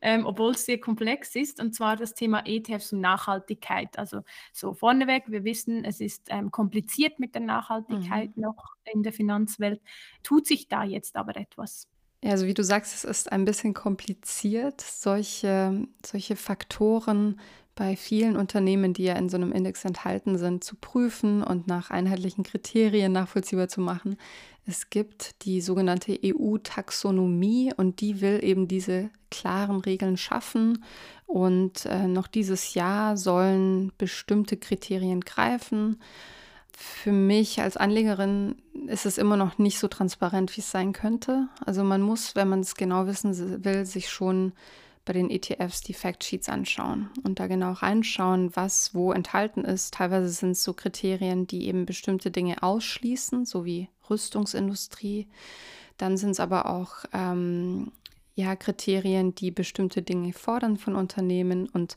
[0.00, 3.98] ähm, obwohl es sehr komplex ist, und zwar das Thema ETFs und Nachhaltigkeit.
[3.98, 4.20] Also
[4.52, 8.42] so vorneweg, wir wissen, es ist ähm, kompliziert mit der Nachhaltigkeit mhm.
[8.42, 9.80] noch in der Finanzwelt.
[10.22, 11.88] Tut sich da jetzt aber etwas?
[12.22, 17.38] Ja, also wie du sagst, es ist ein bisschen kompliziert, solche, solche Faktoren
[17.74, 21.90] bei vielen Unternehmen, die ja in so einem Index enthalten sind, zu prüfen und nach
[21.90, 24.16] einheitlichen Kriterien nachvollziehbar zu machen.
[24.66, 30.84] Es gibt die sogenannte EU-Taxonomie und die will eben diese klaren Regeln schaffen.
[31.26, 36.00] Und äh, noch dieses Jahr sollen bestimmte Kriterien greifen.
[36.76, 38.56] für mich als Anlegerin
[38.86, 41.48] ist es immer noch nicht so transparent, wie es sein könnte.
[41.64, 44.52] Also man muss, wenn man es genau wissen will, sich schon
[45.04, 49.94] bei den ETFs die Factsheets anschauen und da genau reinschauen, was wo enthalten ist.
[49.94, 55.28] Teilweise sind es so Kriterien, die eben bestimmte Dinge ausschließen, so wie Rüstungsindustrie.
[55.98, 57.92] Dann sind es aber auch ähm,
[58.34, 61.96] ja, Kriterien, die bestimmte Dinge fordern von Unternehmen und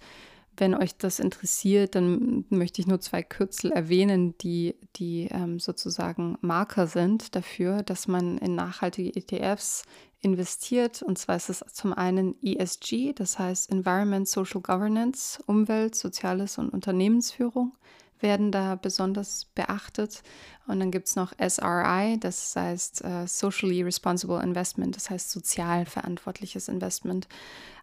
[0.58, 6.38] wenn euch das interessiert, dann möchte ich nur zwei Kürzel erwähnen, die, die ähm, sozusagen
[6.42, 9.84] Marker sind dafür, dass man in nachhaltige ETFs
[10.22, 11.02] investiert.
[11.02, 16.70] Und zwar ist es zum einen ESG, das heißt Environment, Social Governance, Umwelt, Soziales und
[16.70, 17.74] Unternehmensführung
[18.20, 20.24] werden da besonders beachtet.
[20.66, 25.86] Und dann gibt es noch SRI, das heißt uh, Socially Responsible Investment, das heißt sozial
[25.86, 27.28] verantwortliches Investment.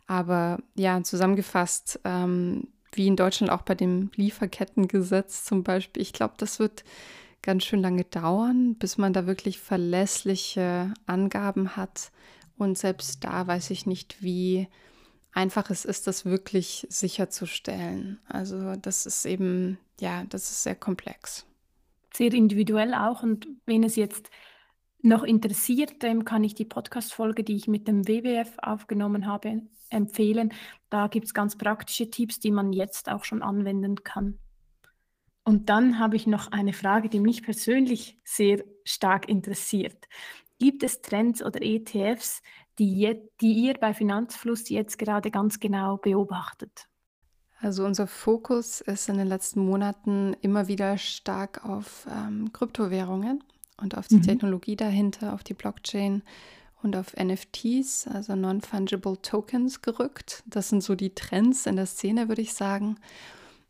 [0.07, 6.35] Aber ja, zusammengefasst, ähm, wie in Deutschland auch bei dem Lieferkettengesetz zum Beispiel, ich glaube,
[6.37, 6.85] das wird
[7.43, 12.11] ganz schön lange dauern, bis man da wirklich verlässliche Angaben hat.
[12.57, 14.69] Und selbst da weiß ich nicht, wie
[15.33, 18.21] einfach es ist, das wirklich sicherzustellen.
[18.29, 21.45] Also das ist eben, ja, das ist sehr komplex.
[22.15, 23.23] Sehr individuell auch.
[23.23, 24.31] Und wenn es jetzt
[25.05, 30.53] noch interessiert, dem kann ich die Podcast-Folge, die ich mit dem WWF aufgenommen habe, empfehlen.
[30.89, 34.39] Da gibt es ganz praktische Tipps, die man jetzt auch schon anwenden kann.
[35.45, 40.07] Und dann habe ich noch eine Frage, die mich persönlich sehr stark interessiert.
[40.59, 42.41] Gibt es Trends oder ETFs,
[42.79, 46.89] die, je, die ihr bei Finanzfluss jetzt gerade ganz genau beobachtet?
[47.61, 53.45] Also unser Fokus ist in den letzten Monaten immer wieder stark auf ähm, Kryptowährungen
[53.77, 54.23] und auf die mhm.
[54.23, 56.23] Technologie dahinter, auf die Blockchain
[56.83, 60.43] und auf NFTs, also Non-Fungible Tokens, gerückt.
[60.47, 62.97] Das sind so die Trends in der Szene, würde ich sagen.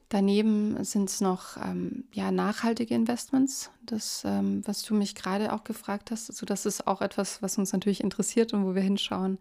[0.08, 5.64] Daneben sind es noch ähm, ja, nachhaltige Investments, das, ähm, was du mich gerade auch
[5.64, 6.28] gefragt hast.
[6.28, 9.38] Also das ist auch etwas, was uns natürlich interessiert und wo wir hinschauen.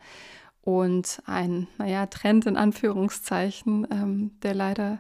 [0.62, 4.99] Und ein, naja, Trend in Anführungszeichen, ähm, der leider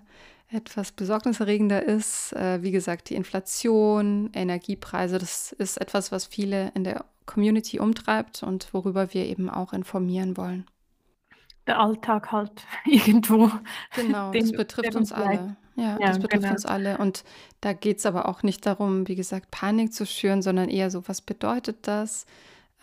[0.53, 2.33] etwas besorgniserregender ist.
[2.33, 8.43] Äh, wie gesagt, die Inflation, Energiepreise, das ist etwas, was viele in der Community umtreibt
[8.43, 10.65] und worüber wir eben auch informieren wollen.
[11.67, 12.51] Der Alltag halt
[12.85, 13.51] irgendwo.
[13.95, 15.55] Genau, den, das betrifft uns alle.
[15.75, 16.53] Ja, ja, das betrifft genau.
[16.53, 16.97] uns alle.
[16.97, 17.23] Und
[17.61, 21.07] da geht es aber auch nicht darum, wie gesagt, Panik zu schüren, sondern eher so,
[21.07, 22.25] was bedeutet das?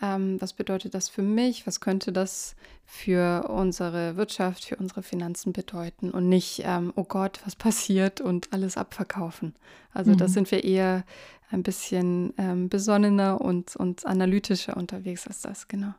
[0.01, 1.67] Ähm, was bedeutet das für mich?
[1.67, 6.11] Was könnte das für unsere Wirtschaft, für unsere Finanzen bedeuten?
[6.11, 9.55] Und nicht, ähm, oh Gott, was passiert und alles abverkaufen.
[9.93, 10.17] Also mhm.
[10.17, 11.03] da sind wir eher
[11.51, 15.93] ein bisschen ähm, besonnener und, und analytischer unterwegs als das, genau.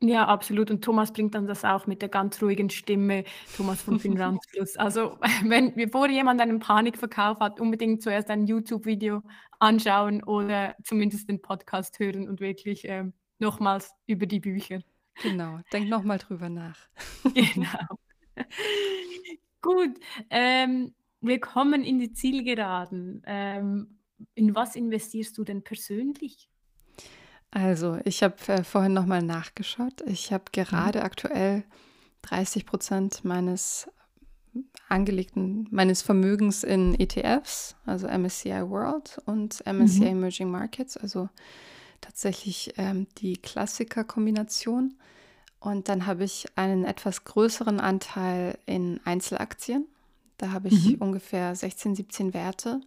[0.00, 0.70] Ja, absolut.
[0.70, 3.24] Und Thomas bringt dann das auch mit der ganz ruhigen Stimme,
[3.56, 4.76] Thomas von Finanzfluss.
[4.78, 9.22] Also wenn bevor jemand einen Panikverkauf hat, unbedingt zuerst ein YouTube-Video
[9.58, 14.82] anschauen oder zumindest den Podcast hören und wirklich ähm, nochmals über die Bücher.
[15.22, 16.78] Genau, denk nochmal drüber nach.
[17.34, 17.98] genau.
[19.60, 19.98] Gut,
[20.30, 23.22] ähm, wir kommen in die Zielgeraden.
[23.26, 23.98] Ähm,
[24.34, 26.48] in was investierst du denn persönlich?
[27.50, 30.02] Also, ich habe äh, vorhin nochmal nachgeschaut.
[30.06, 30.52] Ich habe mhm.
[30.52, 31.04] gerade mhm.
[31.04, 31.64] aktuell
[32.22, 33.88] 30 Prozent meines
[34.88, 40.06] angelegten, meines Vermögens in ETFs, also MSCI World und MSCI mhm.
[40.06, 41.28] Emerging Markets, also
[42.00, 44.94] tatsächlich ähm, die Klassiker-Kombination.
[45.60, 49.86] Und dann habe ich einen etwas größeren Anteil in Einzelaktien.
[50.36, 51.02] Da habe ich mhm.
[51.02, 52.80] ungefähr 16, 17 Werte.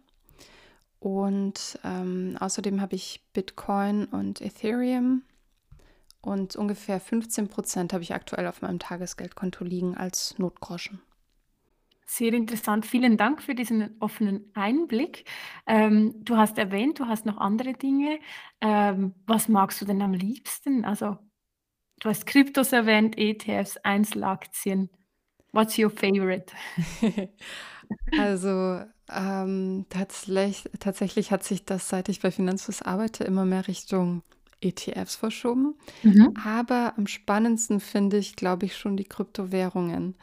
[0.98, 5.22] Und ähm, außerdem habe ich Bitcoin und Ethereum.
[6.22, 11.00] Und ungefähr 15 Prozent habe ich aktuell auf meinem Tagesgeldkonto liegen als Notgroschen.
[12.14, 12.84] Sehr interessant.
[12.84, 15.24] Vielen Dank für diesen offenen Einblick.
[15.66, 18.18] Ähm, du hast erwähnt, du hast noch andere Dinge.
[18.60, 20.84] Ähm, was magst du denn am liebsten?
[20.84, 21.16] Also,
[22.00, 24.90] du hast Kryptos erwähnt, ETFs, Einzelaktien.
[25.52, 26.52] What's your favorite?
[28.18, 34.22] also, ähm, tatsächlich, tatsächlich hat sich das, seit ich bei Finanzfluss arbeite, immer mehr Richtung
[34.60, 35.76] ETFs verschoben.
[36.02, 36.34] Mhm.
[36.44, 40.14] Aber am spannendsten finde ich, glaube ich, schon die Kryptowährungen.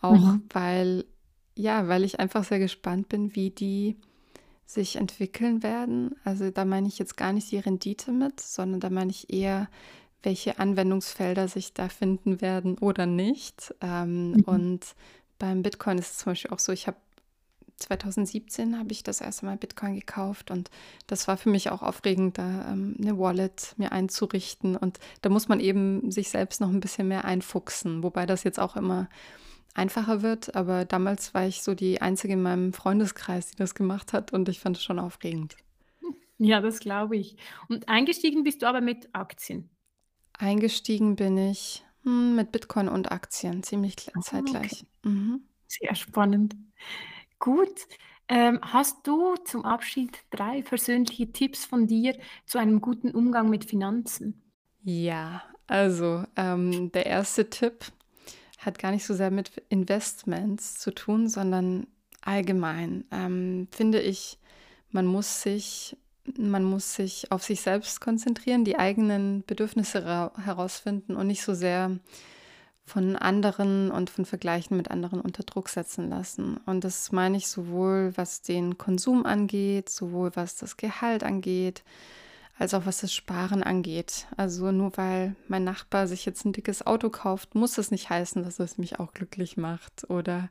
[0.00, 0.42] Auch mhm.
[0.52, 1.04] weil
[1.54, 3.96] ja, weil ich einfach sehr gespannt bin, wie die
[4.64, 6.14] sich entwickeln werden.
[6.24, 9.68] Also da meine ich jetzt gar nicht die Rendite mit, sondern da meine ich eher,
[10.22, 13.74] welche Anwendungsfelder sich da finden werden oder nicht.
[13.80, 14.42] Ähm, mhm.
[14.44, 14.80] Und
[15.38, 16.96] beim Bitcoin ist es zum Beispiel auch so, ich habe
[17.78, 20.70] 2017 habe ich das erste Mal Bitcoin gekauft und
[21.08, 24.76] das war für mich auch aufregend, da ähm, eine Wallet mir einzurichten.
[24.76, 28.60] Und da muss man eben sich selbst noch ein bisschen mehr einfuchsen, wobei das jetzt
[28.60, 29.08] auch immer
[29.74, 30.54] einfacher wird.
[30.54, 34.48] Aber damals war ich so die Einzige in meinem Freundeskreis, die das gemacht hat und
[34.48, 35.56] ich fand es schon aufregend.
[36.38, 37.36] Ja, das glaube ich.
[37.68, 39.70] Und eingestiegen bist du aber mit Aktien.
[40.38, 44.84] Eingestiegen bin ich hm, mit Bitcoin und Aktien, ziemlich Ah, zeitgleich.
[44.84, 44.86] okay.
[45.04, 45.48] Mhm.
[45.68, 46.54] Sehr spannend.
[47.38, 47.86] Gut.
[48.28, 53.64] Ähm, hast du zum Abschied drei persönliche Tipps von dir zu einem guten Umgang mit
[53.66, 54.42] Finanzen?
[54.84, 57.86] Ja, also ähm, der erste Tipp
[58.64, 61.86] hat gar nicht so sehr mit Investments zu tun, sondern
[62.20, 64.38] allgemein ähm, finde ich,
[64.90, 65.96] man muss sich,
[66.38, 71.54] man muss sich auf sich selbst konzentrieren, die eigenen Bedürfnisse ra- herausfinden und nicht so
[71.54, 71.98] sehr
[72.84, 76.58] von anderen und von Vergleichen mit anderen unter Druck setzen lassen.
[76.66, 81.84] Und das meine ich sowohl, was den Konsum angeht, sowohl was das Gehalt angeht,
[82.58, 84.26] als auch was das Sparen angeht.
[84.36, 88.42] Also nur weil mein Nachbar sich jetzt ein dickes Auto kauft, muss das nicht heißen,
[88.42, 90.08] dass es mich auch glücklich macht.
[90.10, 90.48] Oder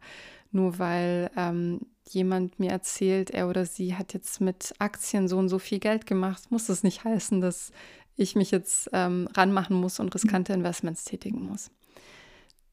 [0.52, 5.50] nur weil ähm, jemand mir erzählt, er oder sie hat jetzt mit Aktien so und
[5.50, 7.72] so viel Geld gemacht, muss das nicht heißen, dass
[8.16, 11.72] ich mich jetzt ähm, ranmachen muss und riskante Investments tätigen muss.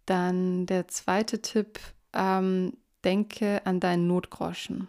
[0.06, 1.78] Dann der zweite Tipp,
[2.12, 2.72] ähm,
[3.04, 4.88] denke an deinen Notgroschen.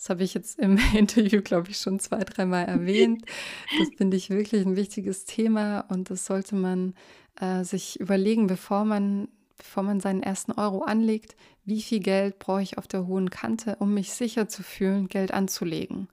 [0.00, 3.22] Das habe ich jetzt im Interview, glaube ich, schon zwei, dreimal erwähnt.
[3.78, 6.94] Das finde ich wirklich ein wichtiges Thema und das sollte man
[7.38, 9.28] äh, sich überlegen, bevor man,
[9.58, 11.36] bevor man seinen ersten Euro anlegt,
[11.66, 15.34] wie viel Geld brauche ich auf der hohen Kante, um mich sicher zu fühlen, Geld
[15.34, 16.08] anzulegen.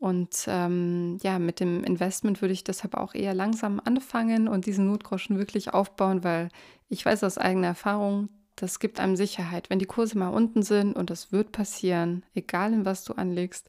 [0.00, 4.88] Und ähm, ja, mit dem Investment würde ich deshalb auch eher langsam anfangen und diesen
[4.88, 6.48] Notgroschen wirklich aufbauen, weil
[6.88, 9.70] ich weiß aus eigener Erfahrung, das gibt einem Sicherheit.
[9.70, 13.68] Wenn die Kurse mal unten sind und das wird passieren, egal in was du anlegst,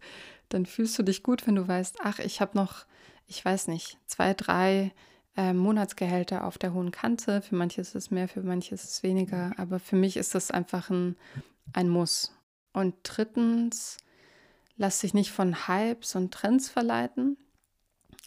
[0.50, 2.86] dann fühlst du dich gut, wenn du weißt, ach, ich habe noch,
[3.28, 4.92] ich weiß nicht, zwei, drei
[5.36, 7.42] äh, Monatsgehälter auf der hohen Kante.
[7.42, 9.52] Für manche ist es mehr, für manche ist es weniger.
[9.58, 11.16] Aber für mich ist das einfach ein,
[11.74, 12.36] ein Muss.
[12.72, 13.98] Und drittens,
[14.78, 17.38] lass dich nicht von Hypes und Trends verleiten.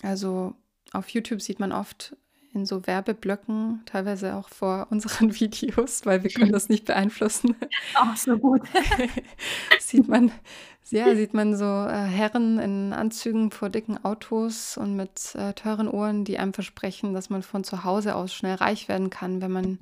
[0.02, 0.54] Also
[0.92, 2.16] auf YouTube sieht man oft
[2.56, 7.54] in so Werbeblöcken, teilweise auch vor unseren Videos, weil wir können das nicht beeinflussen,
[7.94, 8.62] Ach, so gut.
[9.78, 10.32] sieht man,
[10.90, 15.92] ja, sieht man so äh, Herren in Anzügen vor dicken Autos und mit äh, teuren
[15.92, 19.52] Uhren, die einem versprechen, dass man von zu Hause aus schnell reich werden kann, wenn
[19.52, 19.78] man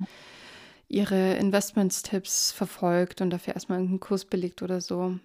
[0.87, 5.17] ihre Investmentstipps verfolgt und dafür erstmal irgendeinen Kurs belegt oder so.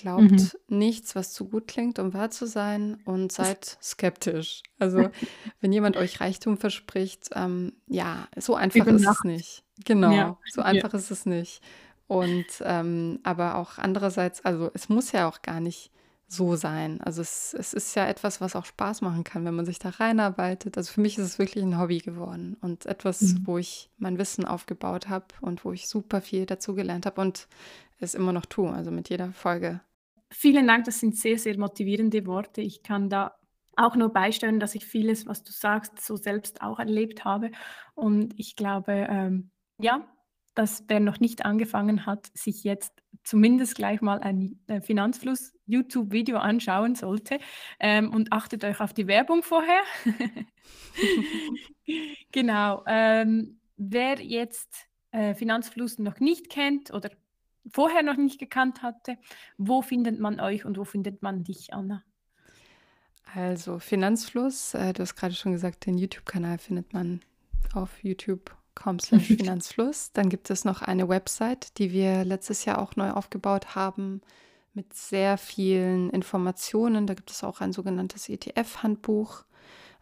[0.00, 0.50] Glaubt Mhm.
[0.68, 4.62] nichts, was zu gut klingt, um wahr zu sein und seid skeptisch.
[4.78, 5.10] Also,
[5.60, 9.62] wenn jemand euch Reichtum verspricht, ähm, ja, so einfach Über ist es nicht.
[9.78, 10.66] Ja, Genau, so ja.
[10.66, 11.60] einfach ist es nicht.
[12.06, 15.90] Und ähm, aber auch andererseits, also es muss ja auch gar nicht
[16.26, 17.00] so sein.
[17.02, 19.90] Also es, es ist ja etwas, was auch Spaß machen kann, wenn man sich da
[19.90, 20.76] reinarbeitet.
[20.78, 23.42] Also für mich ist es wirklich ein Hobby geworden und etwas, Mhm.
[23.44, 27.48] wo ich mein Wissen aufgebaut habe und wo ich super viel dazugelernt habe und
[27.98, 29.80] es immer noch tue, also mit jeder Folge.
[30.32, 32.60] Vielen Dank, das sind sehr, sehr motivierende Worte.
[32.60, 33.34] Ich kann da
[33.76, 37.50] auch nur beisteuern, dass ich vieles, was du sagst, so selbst auch erlebt habe.
[37.94, 40.06] Und ich glaube, ähm, ja,
[40.54, 42.92] dass wer noch nicht angefangen hat, sich jetzt
[43.24, 47.38] zumindest gleich mal ein äh, Finanzfluss-YouTube-Video anschauen sollte.
[47.78, 49.82] Ähm, und achtet euch auf die Werbung vorher.
[52.32, 52.82] genau.
[52.86, 57.10] Ähm, wer jetzt äh, Finanzfluss noch nicht kennt oder
[57.70, 59.16] vorher noch nicht gekannt hatte,
[59.58, 62.02] wo findet man euch und wo findet man dich, Anna?
[63.34, 67.20] Also Finanzfluss, äh, du hast gerade schon gesagt, den YouTube-Kanal findet man
[67.74, 70.12] auf youtube.com slash Finanzfluss.
[70.12, 74.20] Dann gibt es noch eine Website, die wir letztes Jahr auch neu aufgebaut haben
[74.72, 77.06] mit sehr vielen Informationen.
[77.06, 79.44] Da gibt es auch ein sogenanntes ETF-Handbuch,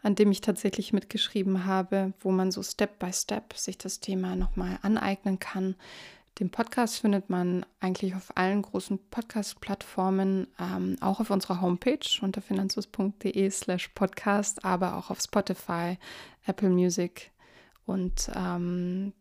[0.01, 4.35] an dem ich tatsächlich mitgeschrieben habe, wo man so Step by Step sich das Thema
[4.35, 5.75] nochmal aneignen kann.
[6.39, 12.41] Den Podcast findet man eigentlich auf allen großen Podcast-Plattformen, ähm, auch auf unserer Homepage unter
[12.41, 15.97] finanzus.de slash podcast, aber auch auf Spotify,
[16.45, 17.31] Apple Music
[17.85, 19.11] und ähm,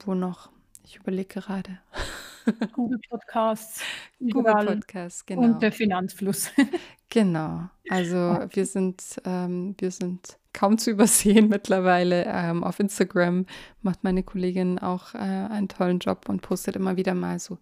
[0.00, 0.50] wo noch?
[0.84, 1.78] Ich überlege gerade.
[2.72, 3.82] Google Podcasts,
[4.18, 5.42] Google überall Podcast, genau.
[5.42, 6.50] und der Finanzfluss.
[7.08, 8.16] Genau, also
[8.50, 12.24] wir sind, ähm, wir sind kaum zu übersehen mittlerweile.
[12.26, 13.46] Ähm, auf Instagram
[13.80, 17.58] macht meine Kollegin auch äh, einen tollen Job und postet immer wieder mal so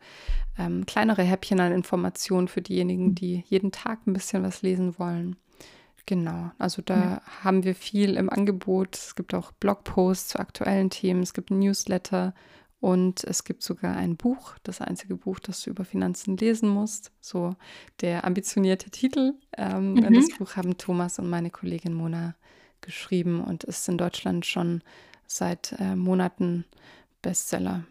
[0.59, 5.37] ähm, kleinere Häppchen an Informationen für diejenigen, die jeden Tag ein bisschen was lesen wollen.
[6.07, 7.23] Genau, also da Ja.
[7.45, 8.97] haben wir viel im Angebot.
[8.97, 12.33] Es gibt auch Blogposts zu aktuellen Themen, es gibt Newsletter
[12.85, 17.13] und es gibt sogar ein Buch, das einzige Buch, das du über Finanzen lesen musst.
[17.19, 17.57] So
[18.03, 19.33] der ambitionierte Titel.
[19.57, 20.37] Ähm, und Das Mhm.
[20.37, 22.35] Buch haben Thomas und meine Kollegin Mona
[22.83, 24.83] geschrieben und ist in Deutschland schon
[25.27, 26.67] seit äh, Monaten
[27.23, 27.85] Bestseller.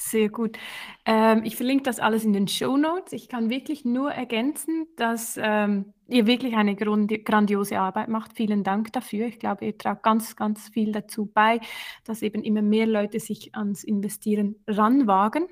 [0.00, 0.56] Sehr gut.
[1.04, 3.12] Ähm, ich verlinke das alles in den Show Notes.
[3.12, 8.36] Ich kann wirklich nur ergänzen, dass ähm, ihr wirklich eine grandiose Arbeit macht.
[8.36, 9.26] Vielen Dank dafür.
[9.26, 11.58] Ich glaube, ihr tragt ganz, ganz viel dazu bei,
[12.04, 15.48] dass eben immer mehr Leute sich ans Investieren ranwagen.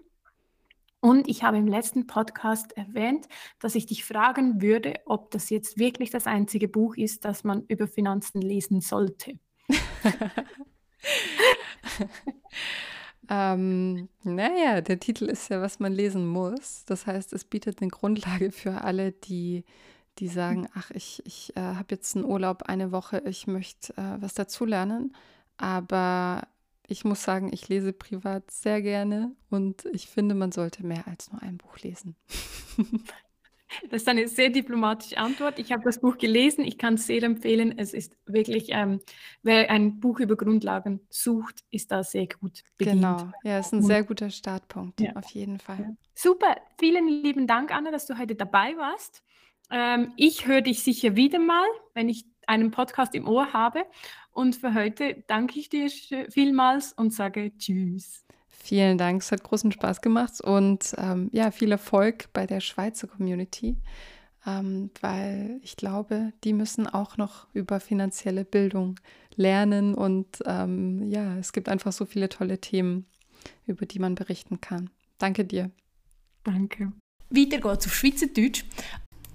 [1.01, 3.27] Und ich habe im letzten Podcast erwähnt,
[3.59, 7.65] dass ich dich fragen würde, ob das jetzt wirklich das einzige Buch ist, das man
[7.67, 9.41] über Finanzen lesen sollte.
[13.29, 16.85] Ähm, naja, der Titel ist ja, was man lesen muss.
[16.87, 19.65] Das heißt, es bietet eine Grundlage für alle, die,
[20.19, 24.21] die sagen, ach, ich, ich äh, habe jetzt einen Urlaub eine Woche, ich möchte äh,
[24.21, 25.15] was dazulernen.
[25.57, 26.47] Aber
[26.87, 31.33] ich muss sagen, ich lese privat sehr gerne und ich finde, man sollte mehr als
[31.33, 32.17] nur ein Buch lesen.
[33.91, 35.59] Das ist eine sehr diplomatische Antwort.
[35.59, 37.79] Ich habe das Buch gelesen, ich kann es sehr empfehlen.
[37.79, 39.01] Es ist wirklich, ähm,
[39.43, 42.97] wer ein Buch über Grundlagen sucht, ist da sehr gut bedient.
[42.97, 45.13] Genau, ja, es ist ein sehr guter Startpunkt, ja.
[45.15, 45.97] auf jeden Fall.
[46.15, 49.23] Super, vielen lieben Dank, Anna, dass du heute dabei warst.
[49.71, 53.85] Ähm, ich höre dich sicher wieder mal, wenn ich einen Podcast im Ohr habe.
[54.31, 55.91] Und für heute danke ich dir
[56.31, 58.26] vielmals und sage Tschüss.
[58.67, 63.07] Vielen Dank, es hat großen Spaß gemacht und ähm, ja, viel Erfolg bei der Schweizer
[63.07, 63.77] Community,
[64.45, 68.99] ähm, weil ich glaube, die müssen auch noch über finanzielle Bildung
[69.37, 73.07] lernen und ähm, ja, es gibt einfach so viele tolle Themen,
[73.67, 74.91] über die man berichten kann.
[75.19, 75.71] Danke dir.
[76.43, 76.91] Danke.
[77.31, 78.65] Weiter geht's auf Schweizerdeutsch.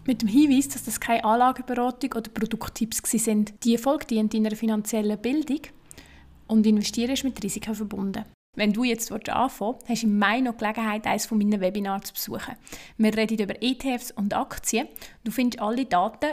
[0.05, 3.53] Mit dem Hinweis, dass das keine Anlageberatung oder Produkttipps sind.
[3.63, 5.61] Die Erfolg dient deiner finanziellen Bildung
[6.47, 8.25] und Investieren ist mit Risiken verbunden.
[8.53, 12.07] Wenn du jetzt anfangen willst, hast du im Mai noch Gelegenheit, eines von meinen Webinars
[12.07, 12.57] zu besuchen.
[12.97, 14.89] Wir reden über ETFs und Aktien.
[15.23, 16.31] Du findest alle Daten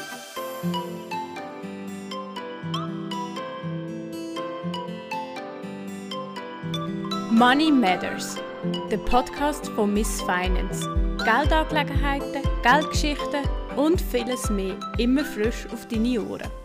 [7.33, 8.37] Money Matters,
[8.91, 10.87] der Podcast von Miss Finance.
[11.25, 13.43] Geldangelegenheiten, Geldgeschichten
[13.75, 16.62] und vieles mehr immer frisch auf deine Ohren.